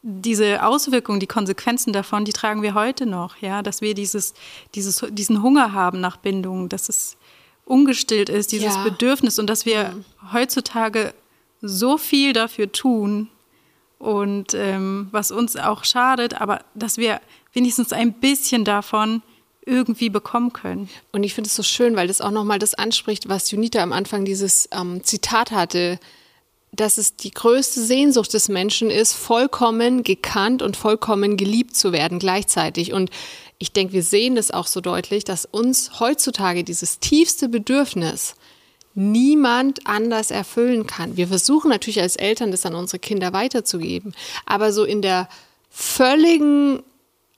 diese 0.08 0.64
Auswirkungen, 0.64 1.20
die 1.20 1.26
Konsequenzen 1.26 1.92
davon, 1.92 2.26
die 2.26 2.32
tragen 2.32 2.62
wir 2.62 2.76
heute 2.76 3.08
noch, 3.08 3.38
ja, 3.38 3.64
dass 3.64 3.82
wir 3.82 3.96
dieses, 3.96 4.36
dieses, 4.76 5.04
diesen 5.10 5.42
Hunger 5.42 5.74
haben 5.74 6.00
nach 6.00 6.18
Bindung, 6.18 6.70
dass 6.70 6.90
es 6.90 7.18
ungestillt 7.66 8.30
ist, 8.30 8.52
dieses 8.52 8.76
ja. 8.76 8.84
Bedürfnis 8.84 9.40
und 9.40 9.50
dass 9.50 9.66
wir 9.66 9.90
mhm. 9.90 10.06
heutzutage 10.32 11.16
so 11.60 11.98
viel 11.98 12.34
dafür 12.34 12.72
tun 12.72 13.30
und 13.98 14.54
ähm, 14.54 15.08
was 15.10 15.32
uns 15.32 15.56
auch 15.56 15.84
schadet, 15.84 16.40
aber 16.40 16.60
dass 16.76 16.98
wir 16.98 17.20
wenigstens 17.54 17.92
ein 17.92 18.14
bisschen 18.14 18.64
davon 18.64 19.24
irgendwie 19.66 20.12
bekommen 20.12 20.54
können. 20.54 20.88
Und 21.14 21.24
ich 21.24 21.34
finde 21.34 21.48
es 21.48 21.56
so 21.56 21.64
schön, 21.64 21.96
weil 21.96 22.08
das 22.08 22.22
auch 22.22 22.30
nochmal 22.30 22.60
das 22.60 22.76
anspricht, 22.76 23.28
was 23.28 23.50
Junita 23.50 23.82
am 23.82 23.92
Anfang 23.92 24.24
dieses 24.24 24.70
ähm, 24.72 25.04
Zitat 25.04 25.50
hatte, 25.50 26.00
dass 26.76 26.98
es 26.98 27.16
die 27.16 27.32
größte 27.32 27.82
Sehnsucht 27.82 28.34
des 28.34 28.50
Menschen 28.50 28.90
ist, 28.90 29.14
vollkommen 29.14 30.04
gekannt 30.04 30.62
und 30.62 30.78
vollkommen 30.78 31.38
geliebt 31.38 31.76
zu 31.76 31.92
werden 31.92 32.20
gleichzeitig. 32.20 32.94
Und 32.94 33.10
ich 33.58 33.72
denke, 33.72 33.94
wir 33.94 34.04
sehen 34.04 34.36
das 34.36 34.52
auch 34.52 34.68
so 34.68 34.82
deutlich, 34.82 35.24
dass 35.24 35.46
uns 35.46 36.00
heutzutage 36.00 36.64
dieses 36.64 37.00
tiefste 37.00 37.50
Bedürfnis 37.50 38.36
niemand 38.94 39.86
anders 39.86 40.32
erfüllen 40.32 40.88
kann. 40.88 41.18
Wir 41.18 41.28
versuchen 41.28 41.70
natürlich 41.70 42.02
als 42.02 42.16
Eltern, 42.16 42.52
das 42.52 42.66
an 42.66 42.76
unsere 42.76 43.00
Kinder 43.00 43.34
weiterzugeben, 43.34 44.14
aber 44.46 44.72
so 44.72 44.86
in 44.86 45.02
der 45.02 45.28
völligen 45.70 46.82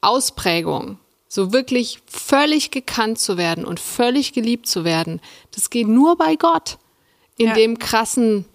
Ausprägung, 0.02 1.00
so 1.28 1.52
wirklich 1.52 2.00
völlig 2.06 2.72
gekannt 2.72 3.20
zu 3.20 3.38
werden 3.38 3.66
und 3.66 3.80
völlig 3.80 4.34
geliebt 4.34 4.68
zu 4.68 4.86
werden, 4.86 5.20
das 5.52 5.70
geht 5.70 5.88
nur 5.88 6.16
bei 6.16 6.36
Gott. 6.36 6.78
In 7.40 7.48
ja. 7.48 7.54
dem 7.54 7.78
krassen 7.78 8.46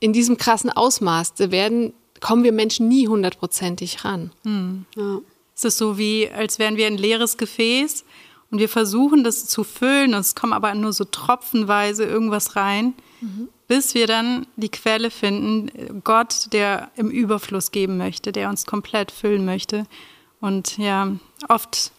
in 0.00 0.12
diesem 0.12 0.36
krassen 0.36 0.70
Ausmaß 0.70 1.34
werden, 1.38 1.92
kommen 2.20 2.44
wir 2.44 2.52
Menschen 2.52 2.88
nie 2.88 3.08
hundertprozentig 3.08 4.04
ran. 4.04 4.32
Hm. 4.44 4.86
Ja. 4.96 5.20
Es 5.54 5.64
ist 5.64 5.78
so 5.78 5.98
wie, 5.98 6.30
als 6.30 6.58
wären 6.58 6.76
wir 6.76 6.86
ein 6.86 6.98
leeres 6.98 7.36
Gefäß 7.36 8.04
und 8.50 8.58
wir 8.58 8.68
versuchen 8.68 9.24
das 9.24 9.46
zu 9.46 9.64
füllen 9.64 10.14
und 10.14 10.20
es 10.20 10.34
kommen 10.34 10.52
aber 10.52 10.74
nur 10.74 10.92
so 10.92 11.04
tropfenweise 11.04 12.04
irgendwas 12.04 12.54
rein, 12.56 12.94
mhm. 13.20 13.48
bis 13.66 13.94
wir 13.94 14.06
dann 14.06 14.46
die 14.56 14.68
Quelle 14.68 15.10
finden, 15.10 16.00
Gott, 16.04 16.52
der 16.52 16.90
im 16.96 17.10
Überfluss 17.10 17.72
geben 17.72 17.96
möchte, 17.98 18.30
der 18.32 18.48
uns 18.48 18.66
komplett 18.66 19.10
füllen 19.10 19.44
möchte. 19.44 19.84
Und 20.40 20.78
ja, 20.78 21.16
oft 21.48 21.90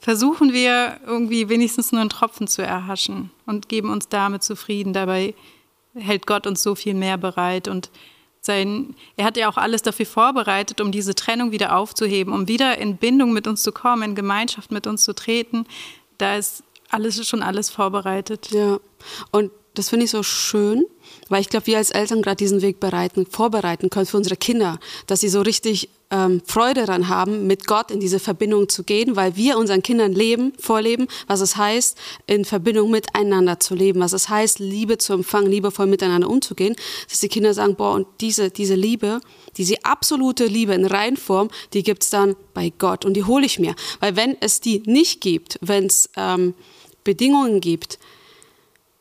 versuchen 0.00 0.52
wir 0.52 0.98
irgendwie 1.06 1.48
wenigstens 1.48 1.92
nur 1.92 2.00
einen 2.00 2.10
Tropfen 2.10 2.48
zu 2.48 2.62
erhaschen 2.62 3.30
und 3.44 3.68
geben 3.68 3.90
uns 3.90 4.08
damit 4.08 4.42
zufrieden. 4.42 4.92
Dabei 4.92 5.34
hält 5.96 6.26
Gott 6.26 6.46
uns 6.46 6.62
so 6.62 6.74
viel 6.74 6.94
mehr 6.94 7.18
bereit 7.18 7.68
und 7.68 7.90
sein, 8.40 8.94
er 9.16 9.24
hat 9.24 9.36
ja 9.36 9.48
auch 9.48 9.56
alles 9.56 9.82
dafür 9.82 10.06
vorbereitet, 10.06 10.80
um 10.80 10.92
diese 10.92 11.14
Trennung 11.14 11.50
wieder 11.50 11.76
aufzuheben, 11.76 12.32
um 12.32 12.48
wieder 12.48 12.78
in 12.78 12.96
Bindung 12.96 13.32
mit 13.32 13.46
uns 13.46 13.62
zu 13.62 13.72
kommen, 13.72 14.02
in 14.02 14.14
Gemeinschaft 14.14 14.70
mit 14.70 14.86
uns 14.86 15.02
zu 15.02 15.14
treten. 15.14 15.66
Da 16.18 16.36
ist 16.36 16.62
alles 16.88 17.28
schon 17.28 17.42
alles 17.42 17.70
vorbereitet. 17.70 18.50
Ja, 18.52 18.78
und 19.32 19.50
das 19.78 19.90
finde 19.90 20.04
ich 20.04 20.10
so 20.10 20.22
schön, 20.22 20.84
weil 21.28 21.40
ich 21.40 21.48
glaube, 21.48 21.66
wir 21.66 21.78
als 21.78 21.90
Eltern 21.90 22.22
gerade 22.22 22.36
diesen 22.36 22.62
Weg 22.62 22.80
bereiten, 22.80 23.26
vorbereiten 23.26 23.90
können 23.90 24.06
für 24.06 24.16
unsere 24.16 24.36
Kinder, 24.36 24.78
dass 25.06 25.20
sie 25.20 25.28
so 25.28 25.40
richtig 25.40 25.88
ähm, 26.10 26.40
Freude 26.46 26.86
daran 26.86 27.08
haben, 27.08 27.46
mit 27.46 27.66
Gott 27.66 27.90
in 27.90 28.00
diese 28.00 28.20
Verbindung 28.20 28.68
zu 28.68 28.84
gehen, 28.84 29.16
weil 29.16 29.36
wir 29.36 29.58
unseren 29.58 29.82
Kindern 29.82 30.12
leben, 30.12 30.52
vorleben, 30.58 31.08
was 31.26 31.40
es 31.40 31.56
heißt, 31.56 31.98
in 32.26 32.44
Verbindung 32.44 32.90
miteinander 32.90 33.58
zu 33.58 33.74
leben, 33.74 34.00
was 34.00 34.12
es 34.12 34.28
heißt, 34.28 34.60
Liebe 34.60 34.98
zu 34.98 35.14
empfangen, 35.14 35.50
liebevoll 35.50 35.86
miteinander 35.86 36.30
umzugehen, 36.30 36.76
dass 37.08 37.20
die 37.20 37.28
Kinder 37.28 37.54
sagen, 37.54 37.74
boah, 37.74 37.94
und 37.94 38.06
diese, 38.20 38.50
diese 38.50 38.74
Liebe, 38.74 39.20
diese 39.56 39.84
absolute 39.84 40.46
Liebe 40.46 40.74
in 40.74 40.86
Reinform, 40.86 41.48
die 41.72 41.82
gibt's 41.82 42.10
dann 42.10 42.36
bei 42.54 42.72
Gott 42.78 43.04
und 43.04 43.14
die 43.14 43.24
hole 43.24 43.44
ich 43.44 43.58
mir. 43.58 43.74
Weil 44.00 44.16
wenn 44.16 44.36
es 44.40 44.60
die 44.60 44.82
nicht 44.86 45.20
gibt, 45.20 45.58
wenn 45.60 45.86
es 45.86 46.08
ähm, 46.16 46.54
Bedingungen 47.02 47.60
gibt, 47.60 47.98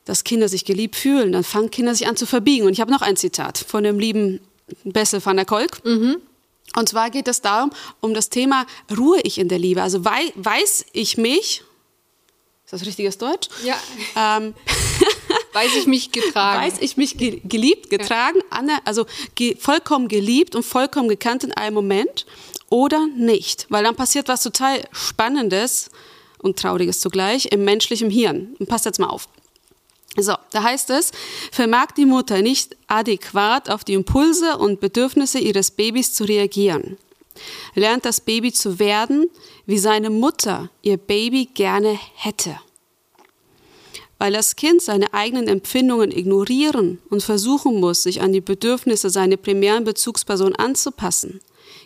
dass 0.06 0.24
Kinder 0.24 0.48
sich 0.48 0.66
geliebt 0.66 0.96
fühlen, 0.96 1.32
dann 1.32 1.44
fangen 1.44 1.72
Kinder 1.72 1.94
sich 1.94 2.08
an 2.08 2.16
zu 2.16 2.26
verbiegen. 2.26 2.66
Und 2.66 2.74
ich 2.74 2.82
habe 2.82 2.92
noch 2.92 3.02
ein 3.02 3.18
Zitat 3.18 3.58
von 3.58 3.84
dem 3.84 4.00
lieben 4.00 4.40
Bessel 4.84 5.24
van 5.24 5.36
der 5.36 5.46
Kolk. 5.46 5.84
Mhm. 5.84 6.18
Und 6.78 6.90
zwar 6.90 7.10
geht 7.10 7.28
es 7.28 7.42
darum, 7.42 7.72
um 8.02 8.14
das 8.14 8.30
Thema, 8.30 8.66
ruhe 8.96 9.20
ich 9.24 9.38
in 9.38 9.48
der 9.48 9.60
Liebe? 9.60 9.82
Also 9.82 10.06
wei 10.06 10.32
weiß 10.36 10.86
ich 10.94 11.18
mich, 11.18 11.64
ist 12.66 12.74
das 12.74 12.86
richtiges 12.86 13.18
Deutsch? 13.18 13.48
Ja. 13.64 13.78
Ähm, 14.16 14.56
weiß 15.54 15.76
ich 15.78 15.86
mich 15.86 16.12
getragen. 16.12 16.62
Weiß 16.66 16.80
ich 16.80 16.98
mich 16.98 17.18
ge 17.18 17.40
geliebt, 17.44 17.90
getragen, 17.90 18.40
ja. 18.68 18.80
also 18.86 19.06
ge 19.36 19.56
vollkommen 19.56 20.08
geliebt 20.08 20.56
und 20.56 20.64
vollkommen 20.64 21.08
gekannt 21.08 21.44
in 21.44 21.54
einem 21.54 21.76
Moment 21.76 22.26
oder 22.70 23.08
nicht? 23.16 23.68
Weil 23.70 23.84
dann 23.84 23.96
passiert 23.96 24.28
was 24.28 24.42
total 24.42 24.84
Spannendes 24.92 25.92
und 26.40 26.60
Trauriges 26.60 27.00
zugleich 27.00 27.46
im 27.52 27.64
menschlichen 27.64 28.10
Hirn. 28.10 28.56
Und 28.60 28.68
passt 28.68 28.86
jetzt 28.86 29.00
mal 29.00 29.08
auf. 29.08 29.30
So, 30.18 30.34
da 30.52 30.64
heißt 30.64 30.92
es, 30.92 31.12
vermag 31.52 31.92
die 31.98 32.06
Mutter 32.06 32.42
nicht 32.42 32.78
adäquat 32.88 33.70
auf 33.70 33.84
die 33.84 33.94
Impulse 33.94 34.58
und 34.58 34.80
Bedürfnisse 34.80 35.40
ihres 35.40 35.72
Babys 35.72 36.14
zu 36.14 36.24
reagieren. 36.24 36.98
lernt 37.74 38.06
das 38.06 38.22
Baby 38.22 38.54
zu 38.54 38.80
werden, 38.80 39.30
wie 39.66 39.78
seine 39.78 40.10
Mutter 40.10 40.70
ihr 40.82 40.98
Baby 40.98 41.50
gerne 41.54 42.00
hätte. 42.16 42.58
Weil 44.18 44.32
das 44.32 44.56
Kind 44.56 44.82
seine 44.82 45.14
eigenen 45.14 45.50
Empfindungen 45.50 46.12
ignorieren 46.12 47.02
und 47.10 47.22
versuchen 47.24 47.82
muss, 47.82 48.04
sich 48.04 48.22
an 48.22 48.32
die 48.32 48.42
Bedürfnisse 48.42 49.10
seiner 49.10 49.36
primären 49.36 49.84
Bezugsperson 49.84 50.56
anzupassen, 50.56 51.42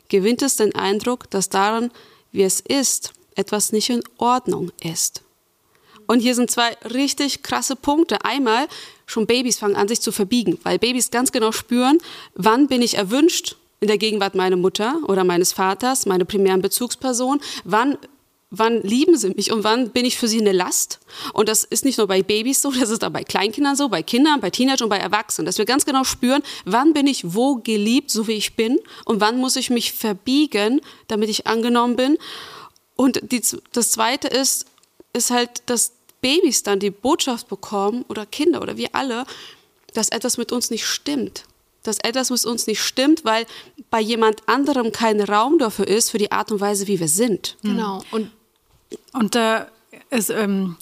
gewinnt 0.10 0.44
es 0.44 0.56
den 0.56 0.76
Eindruck, 0.76 1.30
dass 1.32 1.50
daran, 1.50 1.92
wie 2.32 2.44
es 2.44 2.60
ist, 2.60 3.14
etwas 3.36 3.72
nicht 3.72 3.90
in 3.90 4.04
Ordnung 4.18 4.72
ist. 4.84 5.24
Und 6.10 6.22
hier 6.22 6.34
sind 6.34 6.50
zwei 6.50 6.76
richtig 6.92 7.44
krasse 7.44 7.76
Punkte. 7.76 8.26
Einmal, 8.26 8.68
schon 9.06 9.28
Babys 9.28 9.60
fangen 9.60 9.76
an, 9.76 9.88
sich 9.88 10.02
zu 10.02 10.12
verbiegen, 10.12 10.58
weil 10.64 10.80
Babys 10.80 11.12
ganz 11.12 11.32
genau 11.32 11.52
spüren, 11.52 12.00
wann 12.34 12.66
bin 12.66 12.82
ich 12.82 12.96
erwünscht 12.98 13.58
in 13.80 13.90
der 13.90 14.00
Gegenwart 14.00 14.34
meiner 14.34 14.56
Mutter 14.56 15.00
oder 15.08 15.24
meines 15.24 15.54
Vaters, 15.54 16.08
meine 16.08 16.26
primären 16.26 16.64
Bezugsperson, 16.64 17.40
wann 17.64 18.00
wann 18.50 18.82
lieben 18.82 19.16
sie 19.16 19.30
mich 19.30 19.52
und 19.52 19.64
wann 19.64 19.92
bin 19.92 20.04
ich 20.04 20.18
für 20.18 20.28
sie 20.28 20.42
eine 20.42 20.52
Last? 20.52 21.00
Und 21.34 21.48
das 21.48 21.64
ist 21.64 21.86
nicht 21.86 22.00
nur 22.00 22.08
bei 22.08 22.24
Babys 22.24 22.64
so, 22.64 22.72
das 22.80 22.90
ist 22.90 23.04
auch 23.04 23.12
bei 23.12 23.24
Kleinkindern 23.24 23.76
so, 23.76 23.88
bei 23.88 24.02
Kindern, 24.02 24.42
bei 24.42 24.50
Teenagern 24.50 24.86
und 24.86 24.90
bei 24.90 24.98
Erwachsenen, 24.98 25.46
dass 25.46 25.60
wir 25.60 25.66
ganz 25.66 25.86
genau 25.86 26.04
spüren, 26.04 26.42
wann 26.66 26.94
bin 26.94 27.06
ich 27.06 27.36
wo 27.36 27.58
geliebt, 27.58 28.10
so 28.10 28.28
wie 28.28 28.34
ich 28.34 28.56
bin 28.56 28.80
und 29.06 29.22
wann 29.22 29.38
muss 29.38 29.58
ich 29.58 29.70
mich 29.70 29.94
verbiegen, 29.94 30.82
damit 31.08 31.30
ich 31.30 31.46
angenommen 31.46 31.98
bin. 31.98 32.18
Und 32.96 33.22
die, 33.32 33.44
das 33.74 33.92
Zweite 33.92 34.28
ist, 34.28 34.66
ist 35.14 35.30
halt, 35.30 35.62
dass 35.68 35.99
Babys 36.22 36.64
dann 36.64 36.80
die 36.80 36.92
Botschaft 36.92 37.48
bekommen 37.48 38.06
oder 38.08 38.26
Kinder 38.26 38.62
oder 38.62 38.78
wir 38.78 38.90
alle, 38.94 39.26
dass 39.94 40.10
etwas 40.10 40.38
mit 40.38 40.52
uns 40.52 40.70
nicht 40.70 40.86
stimmt. 40.86 41.46
Dass 41.84 41.98
etwas 42.00 42.30
mit 42.30 42.46
uns 42.46 42.68
nicht 42.68 42.82
stimmt, 42.82 43.26
weil 43.26 43.46
bei 43.90 44.02
jemand 44.02 44.48
anderem 44.48 44.92
kein 44.92 45.22
Raum 45.22 45.58
dafür 45.60 45.88
ist, 45.88 46.12
für 46.12 46.18
die 46.18 46.32
Art 46.32 46.52
und 46.52 46.60
Weise, 46.60 46.88
wie 46.88 47.00
wir 47.00 47.08
sind. 47.08 47.58
Genau. 47.64 48.04
Und, 48.12 48.32
und 49.14 49.36
da 49.36 49.68
ist, 50.10 50.30
ähm, 50.30 50.76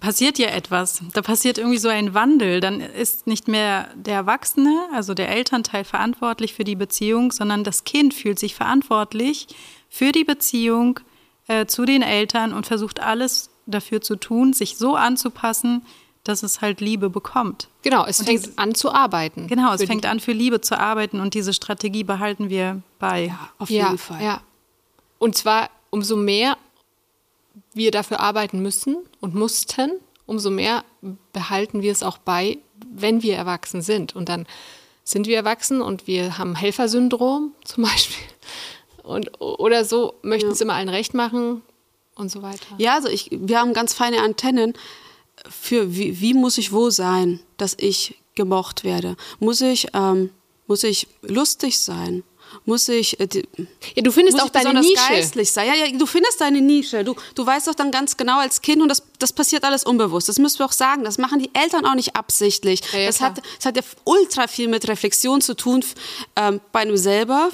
passiert 0.00 0.38
ja 0.38 0.48
etwas. 0.48 1.02
Da 1.14 1.22
passiert 1.22 1.56
irgendwie 1.56 1.78
so 1.78 1.88
ein 1.88 2.12
Wandel. 2.12 2.60
Dann 2.60 2.80
ist 2.80 3.26
nicht 3.26 3.48
mehr 3.48 3.88
der 3.94 4.16
Erwachsene, 4.16 4.86
also 4.92 5.14
der 5.14 5.30
Elternteil, 5.30 5.84
verantwortlich 5.84 6.52
für 6.52 6.64
die 6.64 6.76
Beziehung, 6.76 7.32
sondern 7.32 7.64
das 7.64 7.84
Kind 7.84 8.12
fühlt 8.12 8.38
sich 8.38 8.54
verantwortlich 8.54 9.46
für 9.88 10.12
die 10.12 10.24
Beziehung 10.24 11.00
äh, 11.48 11.64
zu 11.64 11.86
den 11.86 12.02
Eltern 12.02 12.52
und 12.52 12.66
versucht 12.66 13.00
alles 13.00 13.48
dafür 13.66 14.00
zu 14.00 14.16
tun, 14.16 14.52
sich 14.52 14.76
so 14.76 14.96
anzupassen, 14.96 15.82
dass 16.24 16.42
es 16.42 16.62
halt 16.62 16.80
Liebe 16.80 17.10
bekommt. 17.10 17.68
Genau, 17.82 18.06
es 18.06 18.20
und 18.20 18.26
fängt 18.26 18.46
diese, 18.46 18.58
an 18.58 18.74
zu 18.74 18.90
arbeiten. 18.92 19.46
Genau, 19.46 19.72
es 19.74 19.84
fängt 19.84 20.06
an 20.06 20.20
für 20.20 20.32
Liebe 20.32 20.60
zu 20.62 20.78
arbeiten 20.78 21.20
und 21.20 21.34
diese 21.34 21.52
Strategie 21.52 22.02
behalten 22.02 22.48
wir 22.48 22.82
bei. 22.98 23.26
Ja, 23.26 23.50
auf 23.58 23.70
jeden 23.70 23.92
ja, 23.92 23.96
Fall. 23.96 24.22
Ja. 24.22 24.40
Und 25.18 25.36
zwar 25.36 25.70
umso 25.90 26.16
mehr 26.16 26.56
wir 27.74 27.90
dafür 27.90 28.20
arbeiten 28.20 28.60
müssen 28.60 28.96
und 29.20 29.34
mussten, 29.34 29.92
umso 30.26 30.50
mehr 30.50 30.84
behalten 31.32 31.82
wir 31.82 31.92
es 31.92 32.02
auch 32.02 32.18
bei, 32.18 32.58
wenn 32.90 33.22
wir 33.22 33.36
erwachsen 33.36 33.82
sind. 33.82 34.16
Und 34.16 34.28
dann 34.28 34.46
sind 35.04 35.26
wir 35.26 35.36
erwachsen 35.36 35.82
und 35.82 36.06
wir 36.06 36.38
haben 36.38 36.54
Helfersyndrom 36.56 37.52
zum 37.64 37.84
Beispiel. 37.84 38.24
Und, 39.02 39.40
oder 39.40 39.84
so 39.84 40.14
möchten 40.22 40.50
es 40.50 40.62
immer 40.62 40.74
allen 40.74 40.88
recht 40.88 41.12
machen, 41.12 41.60
und 42.16 42.30
so 42.30 42.42
weiter. 42.42 42.66
Ja, 42.78 42.94
also 42.94 43.08
ich, 43.08 43.28
wir 43.30 43.60
haben 43.60 43.72
ganz 43.72 43.94
feine 43.94 44.22
Antennen 44.22 44.74
für 45.48 45.94
wie, 45.94 46.20
wie 46.20 46.34
muss 46.34 46.58
ich 46.58 46.72
wo 46.72 46.90
sein, 46.90 47.40
dass 47.56 47.74
ich 47.78 48.16
gemocht 48.34 48.84
werde. 48.84 49.16
Muss 49.40 49.60
ich, 49.60 49.88
ähm, 49.94 50.30
muss 50.66 50.84
ich 50.84 51.08
lustig 51.22 51.78
sein? 51.78 52.22
Muss 52.66 52.88
ich. 52.88 53.18
Äh, 53.18 53.28
ja, 53.96 54.02
du 54.02 54.12
findest 54.12 54.40
auch 54.40 54.48
deine 54.48 54.80
Nische. 54.80 54.94
geistlich 55.08 55.50
sein. 55.50 55.66
Ja, 55.66 55.74
ja, 55.74 55.98
du 55.98 56.06
findest 56.06 56.40
deine 56.40 56.60
Nische. 56.60 57.02
Du, 57.02 57.16
du 57.34 57.44
weißt 57.44 57.66
doch 57.66 57.74
dann 57.74 57.90
ganz 57.90 58.16
genau 58.16 58.38
als 58.38 58.60
Kind 58.62 58.80
und 58.80 58.88
das, 58.88 59.02
das 59.18 59.32
passiert 59.32 59.64
alles 59.64 59.84
unbewusst. 59.84 60.28
Das 60.28 60.38
müssen 60.38 60.60
wir 60.60 60.66
auch 60.66 60.72
sagen. 60.72 61.04
Das 61.04 61.18
machen 61.18 61.40
die 61.40 61.50
Eltern 61.52 61.84
auch 61.84 61.94
nicht 61.94 62.14
absichtlich. 62.14 62.80
Ja, 62.92 63.00
ja, 63.00 63.06
das, 63.06 63.20
hat, 63.20 63.42
das 63.56 63.66
hat 63.66 63.76
ja 63.76 63.82
ultra 64.04 64.46
viel 64.46 64.68
mit 64.68 64.86
Reflexion 64.86 65.40
zu 65.40 65.54
tun 65.54 65.84
ähm, 66.36 66.60
bei 66.70 66.80
einem 66.80 66.96
selber 66.96 67.50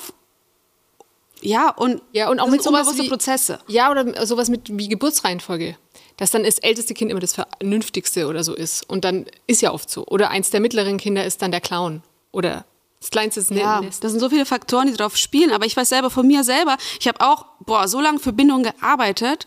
ja, 1.43 1.71
und, 1.71 2.03
ja, 2.13 2.29
und 2.29 2.41
auch 2.41 2.49
mit 2.49 2.63
sowas 2.63 2.97
wie, 2.99 3.09
Prozesse. 3.09 3.61
Ja, 3.67 3.91
oder 3.91 4.27
sowas 4.27 4.49
mit 4.49 4.77
wie 4.77 4.89
Geburtsreihenfolge. 4.89 5.77
Dass 6.17 6.31
dann 6.31 6.45
das 6.45 6.59
älteste 6.59 6.93
Kind 6.95 7.11
immer 7.11 7.21
das 7.21 7.35
Vernünftigste 7.35 8.27
oder 8.27 8.45
so 8.45 8.55
ist. 8.55 8.89
Und 8.89 9.05
dann 9.05 9.27
ist 9.47 9.63
ja 9.63 9.73
oft 9.73 9.89
so. 9.89 10.07
Oder 10.07 10.31
eins 10.31 10.51
der 10.51 10.61
mittleren 10.61 10.99
Kinder 10.99 11.25
ist 11.25 11.41
dann 11.41 11.51
der 11.51 11.61
Clown. 11.61 12.03
Oder 12.33 12.67
das 13.01 13.11
kleinste 13.11 13.41
ist 13.41 13.51
ja, 13.51 13.81
Nest. 13.81 14.05
Das 14.05 14.13
sind 14.13 14.21
so 14.21 14.29
viele 14.29 14.45
Faktoren, 14.45 14.87
die 14.87 14.93
drauf 14.93 15.17
spielen. 15.17 15.53
Aber 15.53 15.65
ich 15.65 15.77
weiß 15.77 15.89
selber 15.89 16.11
von 16.11 16.27
mir 16.27 16.45
selber, 16.45 16.77
ich 16.99 17.09
habe 17.09 17.21
auch, 17.21 17.47
boah, 17.61 17.89
so 17.89 18.01
lange 18.01 18.19
für 18.19 18.33
Bindung 18.33 18.63
gearbeitet. 18.63 19.47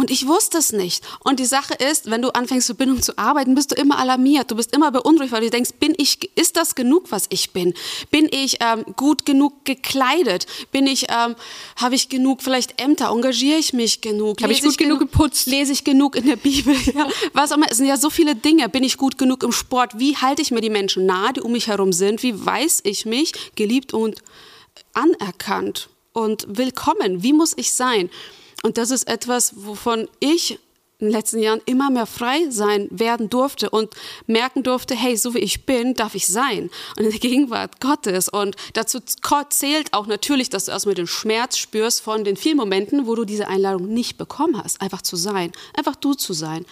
Und 0.00 0.10
ich 0.10 0.26
wusste 0.26 0.56
es 0.56 0.72
nicht. 0.72 1.04
Und 1.24 1.40
die 1.40 1.44
Sache 1.44 1.74
ist, 1.74 2.10
wenn 2.10 2.22
du 2.22 2.30
anfängst 2.30 2.68
für 2.68 2.74
Bindung 2.74 3.02
zu 3.02 3.18
arbeiten, 3.18 3.54
bist 3.54 3.70
du 3.70 3.74
immer 3.74 3.98
alarmiert. 3.98 4.50
Du 4.50 4.56
bist 4.56 4.74
immer 4.74 4.90
beunruhigt, 4.90 5.30
weil 5.30 5.42
du 5.42 5.50
denkst, 5.50 5.72
bin 5.78 5.92
ich, 5.98 6.30
ist 6.36 6.56
das 6.56 6.74
genug, 6.74 7.12
was 7.12 7.26
ich 7.28 7.50
bin? 7.50 7.74
Bin 8.10 8.26
ich 8.30 8.56
ähm, 8.60 8.86
gut 8.96 9.26
genug 9.26 9.62
gekleidet? 9.66 10.46
Bin 10.72 10.86
ich, 10.86 11.08
ähm, 11.10 11.36
habe 11.76 11.96
ich 11.96 12.08
genug 12.08 12.40
vielleicht 12.40 12.80
Ämter? 12.80 13.10
Engagiere 13.10 13.58
ich 13.58 13.74
mich 13.74 14.00
genug? 14.00 14.40
Habe 14.42 14.54
ich 14.54 14.62
gut 14.62 14.70
ich 14.70 14.78
genug 14.78 15.00
geputzt? 15.00 15.46
Lese 15.48 15.72
ich 15.72 15.84
genug 15.84 16.16
in 16.16 16.24
der 16.24 16.36
Bibel? 16.36 16.74
Ja, 16.94 17.06
was 17.34 17.52
auch 17.52 17.58
immer. 17.58 17.66
Es 17.70 17.76
sind 17.76 17.86
ja 17.86 17.98
so 17.98 18.08
viele 18.08 18.34
Dinge. 18.34 18.70
Bin 18.70 18.82
ich 18.82 18.96
gut 18.96 19.18
genug 19.18 19.42
im 19.42 19.52
Sport? 19.52 19.98
Wie 19.98 20.16
halte 20.16 20.40
ich 20.40 20.50
mir 20.50 20.62
die 20.62 20.70
Menschen 20.70 21.04
nahe, 21.04 21.34
die 21.34 21.42
um 21.42 21.52
mich 21.52 21.66
herum 21.66 21.92
sind? 21.92 22.22
Wie 22.22 22.42
weiß 22.42 22.80
ich 22.84 23.04
mich 23.04 23.34
geliebt 23.54 23.92
und 23.92 24.22
anerkannt 24.94 25.90
und 26.14 26.46
willkommen? 26.48 27.22
Wie 27.22 27.34
muss 27.34 27.52
ich 27.54 27.74
sein? 27.74 28.08
Und 28.62 28.78
das 28.78 28.90
ist 28.90 29.08
etwas, 29.08 29.64
wovon 29.64 30.08
ich 30.20 30.58
in 31.00 31.06
den 31.06 31.12
letzten 31.12 31.38
Jahren 31.38 31.62
immer 31.64 31.90
mehr 31.90 32.06
frei 32.06 32.50
sein 32.50 32.86
werden 32.90 33.30
durfte 33.30 33.70
und 33.70 33.94
merken 34.26 34.62
durfte, 34.62 34.94
hey, 34.94 35.16
so 35.16 35.34
wie 35.34 35.38
ich 35.38 35.64
bin, 35.64 35.94
darf 35.94 36.14
ich 36.14 36.26
sein. 36.26 36.70
Und 36.96 37.04
in 37.04 37.10
der 37.10 37.18
Gegenwart 37.18 37.80
Gottes. 37.80 38.28
Und 38.28 38.54
dazu 38.74 39.00
zählt 39.48 39.94
auch 39.94 40.06
natürlich, 40.06 40.50
dass 40.50 40.66
du 40.66 40.72
erstmal 40.72 40.94
den 40.94 41.06
Schmerz 41.06 41.56
spürst 41.56 42.02
von 42.02 42.24
den 42.24 42.36
vielen 42.36 42.58
Momenten, 42.58 43.06
wo 43.06 43.14
du 43.14 43.24
diese 43.24 43.48
Einladung 43.48 43.88
nicht 43.88 44.18
bekommen 44.18 44.62
hast, 44.62 44.82
einfach 44.82 45.00
zu 45.00 45.16
sein, 45.16 45.52
einfach 45.74 45.96
du 45.96 46.12
zu 46.12 46.34
sein. 46.34 46.66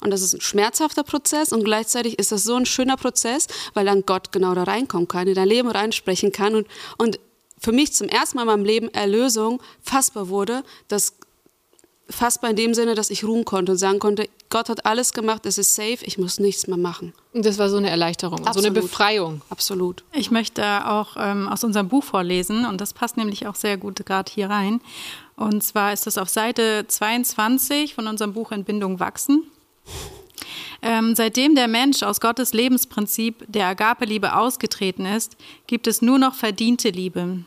Und 0.00 0.10
das 0.10 0.22
ist 0.22 0.34
ein 0.34 0.40
schmerzhafter 0.40 1.02
Prozess 1.02 1.52
und 1.52 1.64
gleichzeitig 1.64 2.18
ist 2.18 2.30
das 2.30 2.44
so 2.44 2.54
ein 2.54 2.66
schöner 2.66 2.96
Prozess, 2.96 3.48
weil 3.74 3.84
dann 3.84 4.06
Gott 4.06 4.30
genau 4.30 4.54
da 4.54 4.62
reinkommen 4.64 5.08
kann, 5.08 5.26
in 5.26 5.34
dein 5.34 5.48
Leben 5.48 5.68
reinsprechen 5.68 6.30
kann 6.30 6.54
und, 6.54 6.68
und 6.98 7.18
für 7.60 7.72
mich 7.72 7.92
zum 7.92 8.08
ersten 8.08 8.36
Mal 8.36 8.42
in 8.42 8.48
meinem 8.48 8.64
Leben 8.64 8.88
Erlösung 8.94 9.60
fassbar 9.82 10.28
wurde, 10.28 10.62
dass 10.86 11.17
fassbar 12.10 12.50
in 12.50 12.56
dem 12.56 12.74
Sinne, 12.74 12.94
dass 12.94 13.10
ich 13.10 13.24
ruhen 13.24 13.44
konnte 13.44 13.72
und 13.72 13.78
sagen 13.78 13.98
konnte, 13.98 14.28
Gott 14.50 14.68
hat 14.68 14.86
alles 14.86 15.12
gemacht, 15.12 15.44
es 15.46 15.58
ist 15.58 15.74
safe, 15.74 15.98
ich 16.02 16.18
muss 16.18 16.40
nichts 16.40 16.66
mehr 16.66 16.78
machen. 16.78 17.12
Und 17.34 17.44
das 17.44 17.58
war 17.58 17.68
so 17.68 17.76
eine 17.76 17.90
Erleichterung, 17.90 18.40
Absolut. 18.40 18.54
so 18.54 18.66
eine 18.66 18.80
Befreiung. 18.80 19.42
Absolut. 19.50 20.04
Ich 20.12 20.30
möchte 20.30 20.88
auch 20.88 21.16
ähm, 21.18 21.48
aus 21.48 21.64
unserem 21.64 21.88
Buch 21.88 22.04
vorlesen 22.04 22.64
und 22.64 22.80
das 22.80 22.94
passt 22.94 23.16
nämlich 23.16 23.46
auch 23.46 23.54
sehr 23.54 23.76
gut 23.76 24.04
gerade 24.06 24.30
hier 24.32 24.48
rein. 24.48 24.80
Und 25.36 25.62
zwar 25.62 25.92
ist 25.92 26.06
das 26.06 26.18
auf 26.18 26.28
Seite 26.28 26.86
22 26.88 27.94
von 27.94 28.06
unserem 28.06 28.32
Buch 28.32 28.52
Entbindung 28.52 29.00
wachsen. 29.00 29.44
Ähm, 30.80 31.14
seitdem 31.14 31.54
der 31.54 31.68
Mensch 31.68 32.02
aus 32.02 32.20
Gottes 32.20 32.52
Lebensprinzip 32.52 33.44
der 33.48 33.66
Agape-Liebe 33.66 34.36
ausgetreten 34.36 35.06
ist, 35.06 35.36
gibt 35.66 35.86
es 35.86 36.02
nur 36.02 36.18
noch 36.18 36.34
verdiente 36.34 36.90
Liebe. 36.90 37.44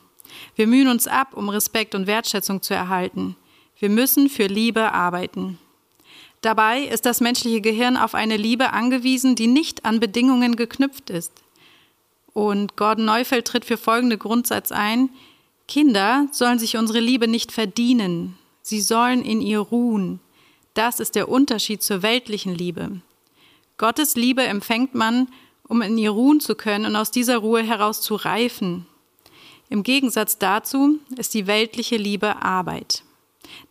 Wir 0.55 0.67
mühen 0.67 0.87
uns 0.87 1.07
ab, 1.07 1.29
um 1.33 1.49
Respekt 1.49 1.95
und 1.95 2.07
Wertschätzung 2.07 2.61
zu 2.61 2.73
erhalten. 2.73 3.35
Wir 3.81 3.89
müssen 3.89 4.29
für 4.29 4.45
Liebe 4.45 4.93
arbeiten. 4.93 5.57
Dabei 6.41 6.83
ist 6.83 7.07
das 7.07 7.19
menschliche 7.19 7.61
Gehirn 7.61 7.97
auf 7.97 8.13
eine 8.13 8.37
Liebe 8.37 8.73
angewiesen, 8.73 9.35
die 9.35 9.47
nicht 9.47 9.85
an 9.85 9.99
Bedingungen 9.99 10.55
geknüpft 10.55 11.09
ist. 11.09 11.33
Und 12.31 12.77
Gordon 12.77 13.05
Neufeld 13.05 13.47
tritt 13.47 13.65
für 13.65 13.77
folgende 13.77 14.19
Grundsatz 14.19 14.71
ein. 14.71 15.09
Kinder 15.67 16.27
sollen 16.31 16.59
sich 16.59 16.77
unsere 16.77 16.99
Liebe 16.99 17.27
nicht 17.27 17.51
verdienen. 17.51 18.37
Sie 18.61 18.81
sollen 18.81 19.25
in 19.25 19.41
ihr 19.41 19.59
ruhen. 19.59 20.19
Das 20.75 20.99
ist 20.99 21.15
der 21.15 21.27
Unterschied 21.27 21.81
zur 21.81 22.03
weltlichen 22.03 22.53
Liebe. 22.53 23.01
Gottes 23.79 24.15
Liebe 24.15 24.43
empfängt 24.43 24.93
man, 24.93 25.27
um 25.67 25.81
in 25.81 25.97
ihr 25.97 26.11
ruhen 26.11 26.39
zu 26.39 26.53
können 26.53 26.85
und 26.85 26.95
aus 26.95 27.09
dieser 27.09 27.37
Ruhe 27.37 27.63
heraus 27.63 27.99
zu 28.01 28.13
reifen. 28.13 28.85
Im 29.69 29.81
Gegensatz 29.81 30.37
dazu 30.37 30.99
ist 31.17 31.33
die 31.33 31.47
weltliche 31.47 31.97
Liebe 31.97 32.43
Arbeit. 32.43 33.01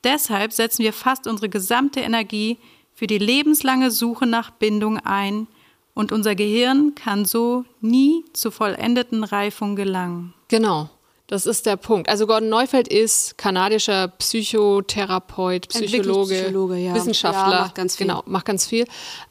Deshalb 0.04 0.52
setzen 0.52 0.82
wir 0.82 0.92
fast 0.92 1.26
unsere 1.26 1.48
gesamte 1.48 2.00
Energie 2.00 2.58
für 2.94 3.06
die 3.06 3.18
lebenslange 3.18 3.90
Suche 3.90 4.26
nach 4.26 4.50
Bindung 4.50 4.98
ein 4.98 5.46
und 5.94 6.12
unser 6.12 6.34
Gehirn 6.34 6.94
kann 6.94 7.24
so 7.24 7.64
nie 7.80 8.24
zur 8.32 8.52
vollendeten 8.52 9.24
Reifung 9.24 9.76
gelangen. 9.76 10.34
Genau. 10.48 10.88
Das 11.26 11.46
ist 11.46 11.64
der 11.64 11.76
Punkt. 11.76 12.08
Also 12.08 12.26
Gordon 12.26 12.48
Neufeld 12.48 12.88
ist 12.88 13.38
kanadischer 13.38 14.08
Psychotherapeut, 14.08 15.68
Psychologe, 15.68 16.76
ja. 16.76 16.92
Wissenschaftler. 16.92 17.52
Ja, 17.52 17.60
macht 17.60 17.74
ganz 17.76 17.94
viel. 17.94 18.06
Genau, 18.08 18.22
macht 18.26 18.46
ganz 18.46 18.66
viel. 18.66 18.84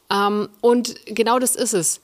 Ähm, 0.10 0.48
und 0.62 0.96
genau 1.06 1.40
das 1.40 1.56
ist 1.56 1.74
es. 1.74 2.00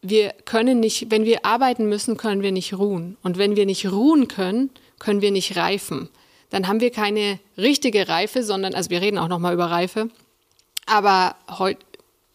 Wir 0.00 0.32
können 0.44 0.78
nicht, 0.78 1.10
wenn 1.10 1.24
wir 1.24 1.44
arbeiten 1.44 1.88
müssen, 1.88 2.16
können 2.16 2.42
wir 2.42 2.52
nicht 2.52 2.74
ruhen. 2.74 3.16
Und 3.24 3.36
wenn 3.36 3.56
wir 3.56 3.66
nicht 3.66 3.90
ruhen 3.90 4.28
können, 4.28 4.70
können 5.00 5.22
wir 5.22 5.32
nicht 5.32 5.56
reifen. 5.56 6.08
Dann 6.52 6.68
haben 6.68 6.80
wir 6.80 6.90
keine 6.90 7.40
richtige 7.56 8.08
Reife, 8.08 8.42
sondern, 8.42 8.74
also 8.74 8.90
wir 8.90 9.00
reden 9.00 9.16
auch 9.16 9.28
nochmal 9.28 9.54
über 9.54 9.70
Reife, 9.70 10.10
aber 10.84 11.34
heute, 11.48 11.80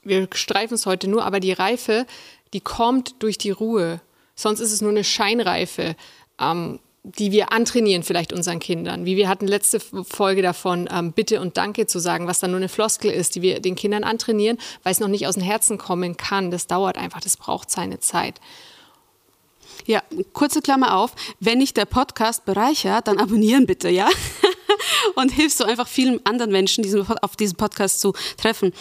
wir 0.02 0.28
streifen 0.34 0.74
es 0.74 0.88
heute 0.88 1.08
nur, 1.08 1.24
aber 1.24 1.40
die 1.40 1.52
Reife, 1.52 2.08
die 2.54 2.62
kommt 2.62 3.16
durch 3.20 3.38
die 3.38 3.52
Ruhe. 3.52 4.02
Sonst 4.34 4.60
ist 4.60 4.72
es 4.72 4.82
nur 4.82 4.90
eine 4.90 5.04
Scheinreife, 5.04 5.96
ähm, 6.40 6.80
die 7.04 7.32
wir 7.32 7.52
antrainieren 7.52 8.02
vielleicht 8.02 8.34
unseren 8.34 8.60
Kindern. 8.60 9.06
Wie 9.06 9.18
wir 9.18 9.30
hatten 9.30 9.46
letzte 9.46 9.80
Folge 9.80 10.42
davon, 10.42 10.90
ähm, 10.92 11.12
Bitte 11.12 11.40
und 11.40 11.58
Danke 11.58 11.86
zu 11.86 12.00
sagen, 12.00 12.26
was 12.26 12.40
dann 12.40 12.52
nur 12.52 12.60
eine 12.60 12.70
Floskel 12.70 13.12
ist, 13.12 13.36
die 13.36 13.44
wir 13.44 13.60
den 13.60 13.76
Kindern 13.76 14.04
antrainieren, 14.04 14.58
weil 14.82 14.94
es 14.94 15.00
noch 15.00 15.10
nicht 15.10 15.28
aus 15.28 15.36
dem 15.36 15.44
Herzen 15.44 15.78
kommen 15.78 16.18
kann. 16.18 16.50
Das 16.50 16.66
dauert 16.66 16.98
einfach, 16.98 17.22
das 17.22 17.38
braucht 17.38 17.70
seine 17.70 18.00
Zeit. 18.00 18.42
Ja, 19.88 20.04
kurze 20.34 20.62
Klammer 20.62 20.98
auf. 20.98 21.14
Wenn 21.40 21.62
dich 21.62 21.74
der 21.74 21.86
Podcast 21.86 22.44
bereichert, 22.44 23.08
dann 23.08 23.20
abonnieren 23.20 23.66
bitte, 23.66 23.88
ja? 23.88 24.10
und 25.16 25.32
hilfst 25.32 25.62
du 25.62 25.64
einfach 25.64 25.88
vielen 25.88 26.24
anderen 26.26 26.52
Menschen, 26.52 26.84
diesen, 26.84 27.08
auf 27.22 27.38
diesen 27.38 27.56
Podcast 27.56 28.02
zu 28.02 28.14
treffen. 28.36 28.74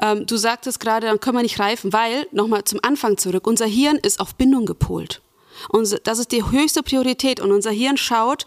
Ähm, 0.00 0.26
du 0.26 0.36
sagtest 0.36 0.80
gerade, 0.80 1.06
dann 1.06 1.20
können 1.20 1.38
wir 1.38 1.42
nicht 1.42 1.60
reifen, 1.60 1.92
weil, 1.92 2.26
nochmal 2.32 2.64
zum 2.64 2.80
Anfang 2.82 3.16
zurück, 3.18 3.46
unser 3.46 3.66
Hirn 3.66 3.98
ist 3.98 4.18
auf 4.18 4.34
Bindung 4.34 4.66
gepolt. 4.66 5.22
Und 5.68 6.00
das 6.04 6.18
ist 6.18 6.32
die 6.32 6.44
höchste 6.44 6.82
Priorität 6.82 7.38
und 7.38 7.52
unser 7.52 7.70
Hirn 7.70 7.96
schaut, 7.96 8.44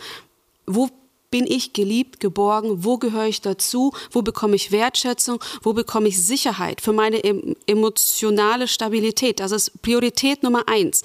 wo 0.68 0.90
bin 1.32 1.48
ich 1.48 1.72
geliebt, 1.72 2.20
geborgen, 2.20 2.84
wo 2.84 2.98
gehöre 2.98 3.28
ich 3.28 3.42
dazu, 3.42 3.94
wo 4.12 4.22
bekomme 4.22 4.56
ich 4.56 4.72
Wertschätzung, 4.72 5.42
wo 5.64 5.72
bekomme 5.72 6.10
ich 6.10 6.22
Sicherheit 6.22 6.82
für 6.82 6.94
meine 6.94 7.22
emotionale 7.68 8.68
Stabilität. 8.68 9.40
Das 9.40 9.52
ist 9.52 9.82
Priorität 9.82 10.44
Nummer 10.44 10.68
eins. 10.68 11.02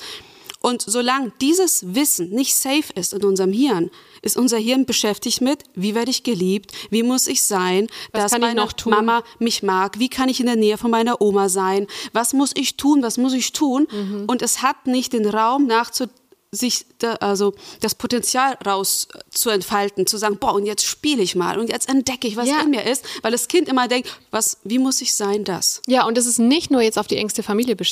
Und 0.62 0.82
solange 0.82 1.32
dieses 1.40 1.94
Wissen 1.94 2.30
nicht 2.30 2.54
safe 2.54 2.92
ist 2.94 3.14
in 3.14 3.24
unserem 3.24 3.52
Hirn, 3.52 3.90
ist 4.22 4.36
unser 4.36 4.58
Hirn 4.58 4.84
beschäftigt 4.84 5.40
mit, 5.40 5.64
wie 5.74 5.94
werde 5.94 6.10
ich 6.10 6.22
geliebt, 6.22 6.72
wie 6.90 7.02
muss 7.02 7.26
ich 7.26 7.42
sein, 7.42 7.86
was 8.12 8.32
dass 8.32 8.40
meine 8.40 8.66
Mama 8.84 9.22
mich 9.38 9.62
mag, 9.62 9.98
wie 9.98 10.10
kann 10.10 10.28
ich 10.28 10.38
in 10.40 10.46
der 10.46 10.56
Nähe 10.56 10.76
von 10.76 10.90
meiner 10.90 11.22
Oma 11.22 11.48
sein, 11.48 11.86
was 12.12 12.34
muss 12.34 12.52
ich 12.54 12.76
tun, 12.76 13.02
was 13.02 13.16
muss 13.16 13.32
ich 13.32 13.52
tun. 13.52 13.86
Mhm. 13.90 14.24
Und 14.26 14.42
es 14.42 14.60
hat 14.60 14.86
nicht 14.86 15.14
den 15.14 15.26
Raum 15.26 15.66
nachzudenken, 15.66 16.19
sich 16.52 16.86
da, 16.98 17.14
also 17.14 17.54
das 17.80 17.94
Potenzial 17.94 18.54
raus 18.66 19.06
zu 19.30 19.50
entfalten, 19.50 20.06
zu 20.06 20.16
sagen, 20.16 20.38
boah, 20.38 20.54
und 20.54 20.66
jetzt 20.66 20.84
spiele 20.84 21.22
ich 21.22 21.36
mal 21.36 21.60
und 21.60 21.68
jetzt 21.68 21.88
entdecke 21.88 22.26
ich, 22.26 22.36
was 22.36 22.48
ja. 22.48 22.60
in 22.60 22.70
mir 22.70 22.84
ist, 22.84 23.04
weil 23.22 23.30
das 23.30 23.46
Kind 23.46 23.68
immer 23.68 23.86
denkt, 23.86 24.18
was, 24.32 24.58
wie 24.64 24.80
muss 24.80 25.00
ich 25.00 25.14
sein, 25.14 25.44
das? 25.44 25.80
Ja, 25.86 26.06
und 26.06 26.18
das 26.18 26.26
ist 26.26 26.38
nicht 26.38 26.70
nur 26.72 26.82
jetzt 26.82 26.98
auf 26.98 27.06
die 27.06 27.16
engste 27.16 27.44
Familie 27.44 27.76
be 27.76 27.84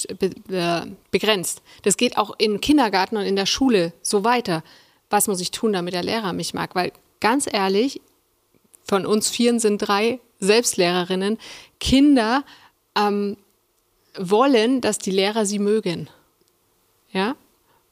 be 0.48 0.96
begrenzt. 1.10 1.62
Das 1.82 1.96
geht 1.96 2.18
auch 2.18 2.34
im 2.38 2.60
Kindergarten 2.60 3.16
und 3.16 3.24
in 3.24 3.36
der 3.36 3.46
Schule 3.46 3.92
so 4.02 4.24
weiter. 4.24 4.64
Was 5.08 5.28
muss 5.28 5.40
ich 5.40 5.52
tun, 5.52 5.72
damit 5.72 5.94
der 5.94 6.02
Lehrer 6.02 6.32
mich 6.32 6.52
mag? 6.52 6.74
Weil 6.74 6.92
ganz 7.20 7.46
ehrlich, 7.50 8.00
von 8.84 9.06
uns 9.06 9.28
vieren 9.28 9.60
sind 9.60 9.78
drei 9.78 10.18
Selbstlehrerinnen. 10.40 11.38
Kinder 11.78 12.44
ähm, 12.96 13.36
wollen, 14.18 14.80
dass 14.80 14.98
die 14.98 15.12
Lehrer 15.12 15.46
sie 15.46 15.60
mögen. 15.60 16.10
Ja, 17.12 17.36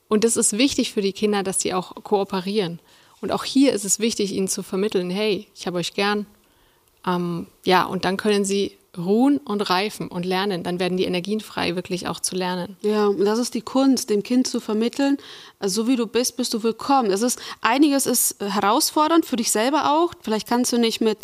und 0.09 0.25
es 0.25 0.37
ist 0.37 0.57
wichtig 0.57 0.93
für 0.93 1.03
die 1.03 1.13
Kinder, 1.13 1.43
dass 1.43 1.61
sie 1.61 1.75
auch 1.75 1.95
kooperieren. 2.03 2.81
Und 3.21 3.33
auch 3.33 3.45
hier 3.45 3.73
ist 3.73 3.85
es 3.85 3.99
wichtig, 3.99 4.33
ihnen 4.33 4.49
zu 4.49 4.63
vermitteln, 4.63 5.11
hey, 5.11 5.47
ich 5.55 5.67
habe 5.67 5.79
euch 5.79 5.95
gern. 5.95 6.27
Ähm, 7.07 7.47
ja, 7.65 7.85
und 7.85 8.05
dann 8.05 8.17
können 8.17 8.45
sie 8.45 8.77
ruhen 8.97 9.39
und 9.39 9.61
reifen 9.69 10.09
und 10.09 10.25
lernen. 10.25 10.63
Dann 10.63 10.81
werden 10.81 10.97
die 10.97 11.05
Energien 11.05 11.41
frei, 11.41 11.77
wirklich 11.77 12.09
auch 12.09 12.21
zu 12.21 12.35
lernen. 12.35 12.77
Ja, 12.83 13.07
und 13.07 13.25
das 13.25 13.39
ist 13.39 13.55
die 13.55 13.61
Kunst, 13.61 14.11
dem 14.11 14.23
Kind 14.23 14.47
zu 14.47 14.61
vermitteln, 14.61 15.19
so 15.61 15.87
wie 15.87 15.97
du 15.97 16.07
bist, 16.07 16.37
bist 16.37 16.55
du 16.55 16.63
willkommen. 16.63 17.11
Es 17.11 17.23
ist, 17.23 17.39
einiges 17.61 18.07
ist 18.07 18.37
herausfordernd 18.41 19.27
für 19.27 19.37
dich 19.37 19.51
selber 19.51 19.93
auch. 19.93 20.13
Vielleicht 20.21 20.49
kannst 20.49 20.73
du 20.73 20.79
nicht 20.79 21.01
mit 21.01 21.19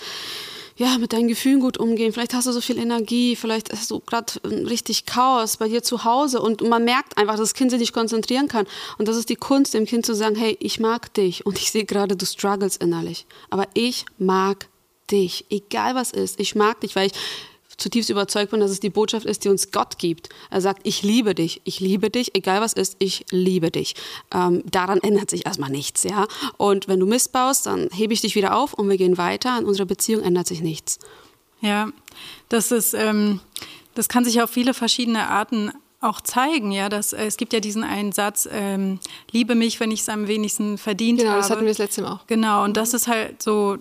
ja, 0.83 0.99
mit 0.99 1.13
deinen 1.13 1.29
Gefühlen 1.29 1.61
gut 1.61 1.79
umgehen. 1.79 2.13
Vielleicht 2.13 2.35
hast 2.35 2.49
du 2.49 2.53
so 2.53 2.61
viel 2.61 2.77
Energie, 2.77 3.37
vielleicht 3.37 3.73
hast 3.73 3.91
du 3.93 4.01
gerade 4.01 4.33
richtig 4.45 5.07
Chaos 5.07 5.57
bei 5.57 5.69
dir 5.69 5.85
zu 5.85 6.03
Hause 6.03 6.43
und 6.43 6.61
man 6.69 6.85
merkt 6.85 7.17
einfach, 7.17 7.35
dass 7.35 7.51
das 7.51 7.55
Kind 7.55 7.71
sich 7.71 7.79
nicht 7.79 7.93
konzentrieren 7.93 8.49
kann. 8.49 8.67
Und 8.99 9.07
das 9.07 9.17
ist 9.17 9.29
die 9.29 9.37
Kunst, 9.37 9.75
dem 9.75 9.87
Kind 9.87 10.05
zu 10.05 10.15
sagen, 10.15 10.35
hey, 10.35 10.57
ich 10.59 10.81
mag 10.81 11.15
dich 11.15 11.47
und 11.47 11.57
ich 11.57 11.71
sehe 11.71 11.85
gerade, 11.85 12.17
du 12.17 12.27
struggles 12.27 12.77
innerlich. 12.77 13.27
Aber 13.49 13.69
ich 13.75 14.07
mag 14.19 14.69
dich, 15.09 15.47
egal 15.51 15.95
was 15.95 16.11
ist. 16.11 16.41
Ich 16.41 16.57
mag 16.57 16.81
dich, 16.81 16.97
weil 16.97 17.07
ich 17.07 17.13
zutiefst 17.77 18.11
überzeugt 18.11 18.51
bin, 18.51 18.61
dass 18.61 18.71
es 18.71 18.81
die 18.81 18.91
Botschaft 18.91 19.27
ist, 19.27 19.45
die 19.45 19.49
uns 19.49 19.71
Gott 19.71 19.99
gibt. 19.99 20.29
Er 20.51 20.61
sagt, 20.61 20.81
ich 20.85 21.03
liebe 21.03 21.35
dich, 21.35 21.61
ich 21.65 21.81
liebe 21.81 22.11
dich, 22.11 22.35
egal 22.35 22.61
was 22.61 22.73
ist, 22.73 22.97
ich 22.99 23.25
liebe 23.31 23.71
dich. 23.71 23.95
Ähm, 24.33 24.63
daran 24.71 24.99
ändert 24.99 25.31
sich 25.31 25.47
erstmal 25.47 25.71
nichts, 25.71 26.03
ja. 26.05 26.27
Und 26.57 26.89
wenn 26.89 27.01
du 27.01 27.07
Mist 27.07 27.33
baust, 27.33 27.67
dann 27.67 27.89
hebe 27.93 28.13
ich 28.13 28.21
dich 28.21 28.35
wieder 28.35 28.57
auf 28.57 28.75
und 28.75 28.89
wir 28.89 28.97
gehen 28.97 29.19
weiter. 29.19 29.59
In 29.59 29.65
unserer 29.65 29.87
Beziehung 29.87 30.23
ändert 30.23 30.47
sich 30.47 30.61
nichts. 30.61 30.99
Ja, 31.61 31.89
das 32.49 32.73
ist, 32.73 32.95
ähm, 32.95 33.41
das 33.95 34.09
kann 34.09 34.25
sich 34.25 34.43
auf 34.43 34.51
viele 34.51 34.75
verschiedene 34.75 35.29
Arten 35.29 35.73
auch 36.03 36.21
zeigen, 36.21 36.73
ja, 36.73 36.89
dass 36.89 37.13
äh, 37.13 37.25
es 37.25 37.37
gibt 37.37 37.53
ja 37.53 37.61
diesen 37.61 37.85
einen 37.85 38.13
Satz, 38.13 38.49
ähm, 38.51 38.99
liebe 39.31 39.55
mich, 39.55 39.79
wenn 39.79 39.91
ich 39.91 40.01
es 40.01 40.09
am 40.09 40.27
wenigsten 40.27 40.77
verdient 40.77 41.21
genau, 41.21 41.31
habe. 41.31 41.39
Genau, 41.39 41.49
das 41.49 41.51
hatten 41.51 41.63
wir 41.63 41.71
das 41.71 41.79
letzte 41.79 42.03
Mal 42.03 42.13
auch. 42.13 42.27
Genau, 42.27 42.65
und 42.65 42.77
das 42.77 42.93
ist 42.93 43.07
halt 43.07 43.41
so 43.41 43.79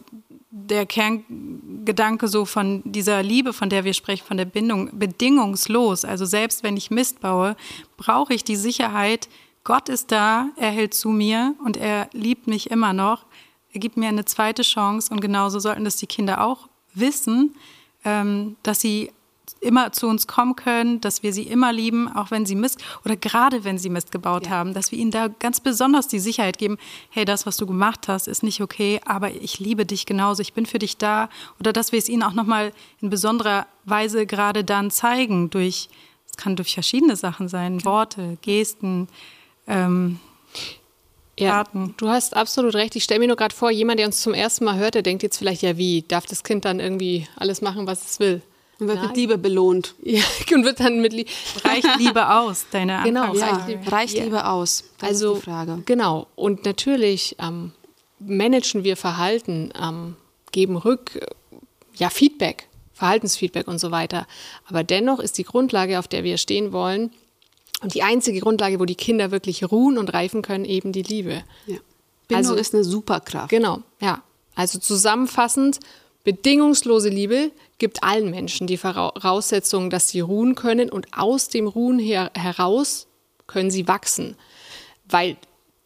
der 0.52 0.86
Kerngedanke 0.86 2.28
so 2.28 2.44
von 2.46 2.82
dieser 2.86 3.24
Liebe, 3.24 3.54
von 3.54 3.70
der 3.70 3.86
wir 3.86 3.94
sprechen, 3.94 4.26
von 4.28 4.38
der 4.38 4.46
Bindung, 4.46 4.90
bedingungslos. 5.00 6.04
Also 6.04 6.26
selbst 6.26 6.62
wenn 6.62 6.76
ich 6.76 6.92
Mist 6.92 7.22
baue, 7.22 7.56
brauche 7.98 8.34
ich 8.34 8.44
die 8.44 8.58
Sicherheit, 8.58 9.30
Gott 9.64 9.90
ist 9.90 10.12
da, 10.12 10.50
er 10.58 10.72
hält 10.72 10.94
zu 10.94 11.10
mir 11.10 11.56
und 11.64 11.78
er 11.78 12.10
liebt 12.14 12.48
mich 12.48 12.70
immer 12.70 12.94
noch. 12.94 13.26
Er 13.72 13.80
gibt 13.80 13.96
mir 13.96 14.10
eine 14.10 14.26
zweite 14.26 14.64
Chance 14.64 15.14
und 15.14 15.22
genauso 15.22 15.60
sollten 15.60 15.86
das 15.86 15.96
die 15.96 16.08
Kinder 16.08 16.44
auch 16.44 16.68
wissen, 16.94 17.56
ähm, 18.04 18.58
dass 18.64 18.82
sie 18.82 19.12
immer 19.60 19.92
zu 19.92 20.08
uns 20.08 20.28
kommen 20.28 20.56
können, 20.56 21.02
dass 21.02 21.24
wir 21.24 21.34
sie 21.34 21.44
immer 21.44 21.74
lieben, 21.74 22.08
auch 22.08 22.32
wenn 22.32 22.46
sie 22.46 22.56
Mist 22.56 22.84
oder 23.06 23.16
gerade 23.16 23.64
wenn 23.64 23.78
sie 23.78 23.90
Mist 23.90 24.12
gebaut 24.12 24.46
ja. 24.46 24.52
haben, 24.52 24.74
dass 24.74 24.92
wir 24.92 25.00
ihnen 25.00 25.12
da 25.12 25.28
ganz 25.28 25.60
besonders 25.60 26.08
die 26.08 26.20
Sicherheit 26.20 26.58
geben, 26.58 26.78
hey, 27.10 27.26
das, 27.26 27.46
was 27.46 27.58
du 27.58 27.66
gemacht 27.66 28.08
hast, 28.08 28.28
ist 28.28 28.44
nicht 28.44 28.62
okay, 28.62 29.02
aber 29.06 29.32
ich 29.32 29.60
liebe 29.60 29.86
dich 29.86 30.06
genauso, 30.06 30.42
ich 30.42 30.54
bin 30.54 30.66
für 30.66 30.80
dich 30.80 30.98
da 30.98 31.30
oder 31.60 31.74
dass 31.74 31.92
wir 31.92 32.00
es 32.00 32.10
ihnen 32.10 32.24
auch 32.24 32.34
nochmal 32.34 32.72
in 33.02 33.10
besonderer 33.10 33.68
Weise 33.86 34.26
gerade 34.26 34.64
dann 34.64 34.92
zeigen 34.92 35.50
durch, 35.50 35.90
es 36.30 36.38
kann 36.38 36.56
durch 36.56 36.74
verschiedene 36.74 37.16
Sachen 37.16 37.48
sein, 37.48 37.84
Worte, 37.84 38.38
Gesten, 38.42 39.08
ähm, 39.68 40.20
ja, 41.40 41.64
du 41.98 42.08
hast 42.08 42.36
absolut 42.36 42.76
recht. 42.76 42.96
Ich 42.96 43.04
stelle 43.04 43.20
mir 43.20 43.28
nur 43.28 43.36
gerade 43.36 43.56
vor, 43.56 43.72
jemand, 43.72 44.00
der 44.00 44.06
uns 44.06 44.22
zum 44.22 44.36
ersten 44.36 44.64
Mal 44.64 44.78
hört, 44.78 44.94
der 44.94 45.02
denkt 45.02 45.24
jetzt 45.24 45.38
vielleicht, 45.38 45.64
ja, 45.64 45.76
wie, 45.76 46.04
darf 46.04 46.28
das 46.28 46.44
Kind 46.44 46.66
dann 46.66 46.80
irgendwie 46.80 47.28
alles 47.36 47.62
machen, 47.62 47.88
was 47.88 48.06
es 48.06 48.20
will? 48.20 48.44
Und 48.82 48.88
wird 48.88 49.02
mit 49.04 49.16
Liebe 49.16 49.38
belohnt. 49.38 49.94
Ja, 50.04 50.24
und 50.56 50.66
wird 50.66 50.80
dann 50.80 51.02
mit 51.02 51.14
Liebe. 51.14 51.30
Reicht 51.64 51.88
Liebe 52.00 52.34
aus, 52.34 52.66
deine 52.72 53.02
Genau, 53.04 53.34
ja, 53.36 53.46
reicht, 53.46 53.68
Liebe. 53.68 53.92
reicht 53.92 54.18
ja. 54.18 54.24
Liebe 54.24 54.48
aus. 54.48 54.86
Das 54.98 55.10
also, 55.10 55.34
ist 55.34 55.42
die 55.42 55.46
Frage. 55.46 55.84
Genau. 55.86 56.26
Und 56.36 56.66
natürlich 56.66 57.36
ähm, 57.40 57.74
managen 58.20 58.84
wir 58.84 58.98
Verhalten, 58.98 59.72
ähm, 59.80 60.16
geben 60.52 60.78
Rück, 60.78 61.20
ja, 61.94 62.10
Feedback, 62.10 62.68
Verhaltensfeedback 62.94 63.68
und 63.68 63.80
so 63.80 63.92
weiter. 63.92 64.26
Aber 64.68 64.84
dennoch 64.84 65.20
ist 65.20 65.38
die 65.38 65.44
Grundlage, 65.44 66.00
auf 66.00 66.08
der 66.08 66.24
wir 66.24 66.40
stehen 66.40 66.74
wollen, 66.74 67.12
und 67.84 67.94
die 67.94 68.04
einzige 68.04 68.40
Grundlage, 68.40 68.80
wo 68.80 68.86
die 68.86 68.96
Kinder 68.96 69.32
wirklich 69.32 69.72
ruhen 69.72 69.98
und 69.98 70.14
reifen 70.14 70.42
können, 70.42 70.66
eben 70.66 70.92
die 70.92 71.04
Liebe. 71.04 71.44
Ja. 71.66 71.78
Bindung 72.28 72.52
also, 72.52 72.56
ist 72.56 72.74
eine 72.74 72.84
Superkraft. 72.84 73.50
Genau, 73.50 73.82
ja. 74.00 74.24
Also 74.56 74.80
zusammenfassend, 74.80 75.80
bedingungslose 76.24 77.10
Liebe 77.10 77.52
gibt 77.78 78.04
allen 78.04 78.30
Menschen 78.30 78.68
die 78.68 78.78
Voraussetzung, 78.78 79.90
dass 79.90 80.10
sie 80.10 80.20
ruhen 80.20 80.56
können 80.56 80.90
und 80.90 81.08
aus 81.12 81.48
dem 81.48 81.68
Ruhen 81.68 82.00
her 82.00 82.32
heraus 82.36 83.08
können 83.48 83.72
sie 83.72 83.88
wachsen, 83.88 84.36
weil 85.10 85.38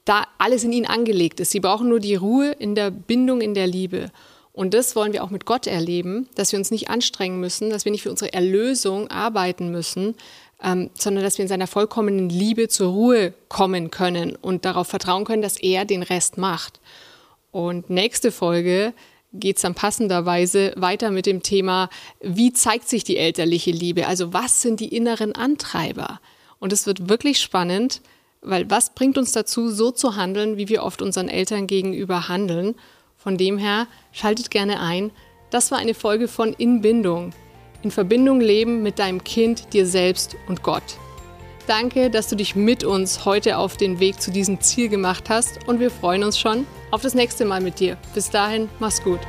da 0.04 0.28
alles 0.38 0.63
in 0.63 0.71
ihnen 0.71 0.86
angelegt 0.86 1.39
ist. 1.39 1.52
Sie 1.52 1.60
brauchen 1.60 1.89
nur 1.89 2.00
die 2.00 2.15
Ruhe 2.15 2.52
in 2.52 2.76
der 2.76 2.91
Bindung, 2.91 3.41
in 3.41 3.54
der 3.54 3.67
Liebe. 3.67 4.12
Und 4.54 4.74
das 4.74 4.95
wollen 4.95 5.12
wir 5.12 5.24
auch 5.24 5.32
mit 5.32 5.45
Gott 5.45 5.67
erleben, 5.67 6.30
dass 6.36 6.52
wir 6.52 6.60
uns 6.60 6.71
nicht 6.71 6.89
anstrengen 6.89 7.39
müssen, 7.39 7.69
dass 7.69 7.84
wir 7.84 7.91
nicht 7.91 8.04
für 8.04 8.12
unsere 8.12 8.32
Erlösung 8.32 9.10
arbeiten 9.10 9.69
müssen, 9.69 10.15
ähm, 10.63 10.89
sondern 10.93 11.24
dass 11.24 11.38
wir 11.38 11.43
in 11.43 11.50
seiner 11.50 11.67
vollkommenen 11.67 12.30
Liebe 12.30 12.69
zur 12.69 12.91
Ruhe 12.91 13.34
kommen 13.50 13.91
können 13.91 14.36
und 14.36 14.63
darauf 14.63 14.88
vertrauen 14.88 15.26
können, 15.26 15.41
dass 15.41 15.58
er 15.58 15.84
den 15.84 16.04
Rest 16.04 16.38
macht. 16.38 16.80
Und 17.52 17.89
nächste 17.89 18.32
Folge 18.32 18.93
geht 19.39 19.58
es 19.58 19.62
dann 19.62 19.76
passenderweise 19.76 20.74
weiter 20.76 21.12
mit 21.12 21.26
dem 21.26 21.43
Thema, 21.43 21.89
wie 22.21 22.54
zeigt 22.54 22.89
sich 22.89 23.04
die 23.04 23.17
elterliche 23.17 23.71
Liebe? 23.71 24.08
Also 24.08 24.34
was 24.34 24.62
sind 24.62 24.80
die 24.80 24.95
inneren 24.95 25.34
Antreiber? 25.34 26.19
Und 26.60 26.74
es 26.74 26.88
wird 26.88 27.10
wirklich 27.10 27.39
spannend, 27.39 28.02
weil 28.41 28.69
was 28.69 28.93
bringt 28.93 29.17
uns 29.17 29.32
dazu, 29.32 29.69
so 29.69 29.91
zu 29.91 30.15
handeln, 30.15 30.58
wie 30.58 30.69
wir 30.69 30.84
oft 30.84 31.02
unseren 31.02 31.30
Eltern 31.30 31.67
gegenüber 31.67 32.28
handeln? 32.28 32.76
Von 33.17 33.38
dem 33.38 33.58
her, 33.58 33.88
schaltet 34.12 34.52
gerne 34.52 34.80
ein. 34.80 35.12
Das 35.50 35.71
war 35.71 35.80
eine 35.80 35.93
Folge 35.93 36.28
von 36.28 36.54
In 36.54 36.82
Bindung. 36.82 37.34
In 37.82 37.91
Verbindung 37.91 38.41
leben 38.41 38.84
mit 38.84 39.00
deinem 39.00 39.24
Kind, 39.24 39.74
dir 39.74 39.86
selbst 39.86 40.36
und 40.48 40.63
Gott. 40.63 40.98
Danke, 41.67 42.12
dass 42.12 42.28
du 42.28 42.36
dich 42.36 42.56
mit 42.56 42.84
uns 42.84 43.25
heute 43.25 43.58
auf 43.58 43.75
den 43.75 43.99
Weg 43.99 44.21
zu 44.21 44.32
diesem 44.32 44.62
Ziel 44.62 44.88
gemacht 44.88 45.30
hast 45.30 45.67
und 45.67 45.80
wir 45.80 45.89
freuen 45.89 46.23
uns 46.23 46.38
schon 46.38 46.67
auf 46.91 47.01
das 47.01 47.15
nächste 47.15 47.43
Mal 47.43 47.60
mit 47.60 47.80
dir. 47.80 47.97
Bis 48.13 48.30
dahin, 48.30 48.69
mach's 48.80 49.04
gut. 49.04 49.19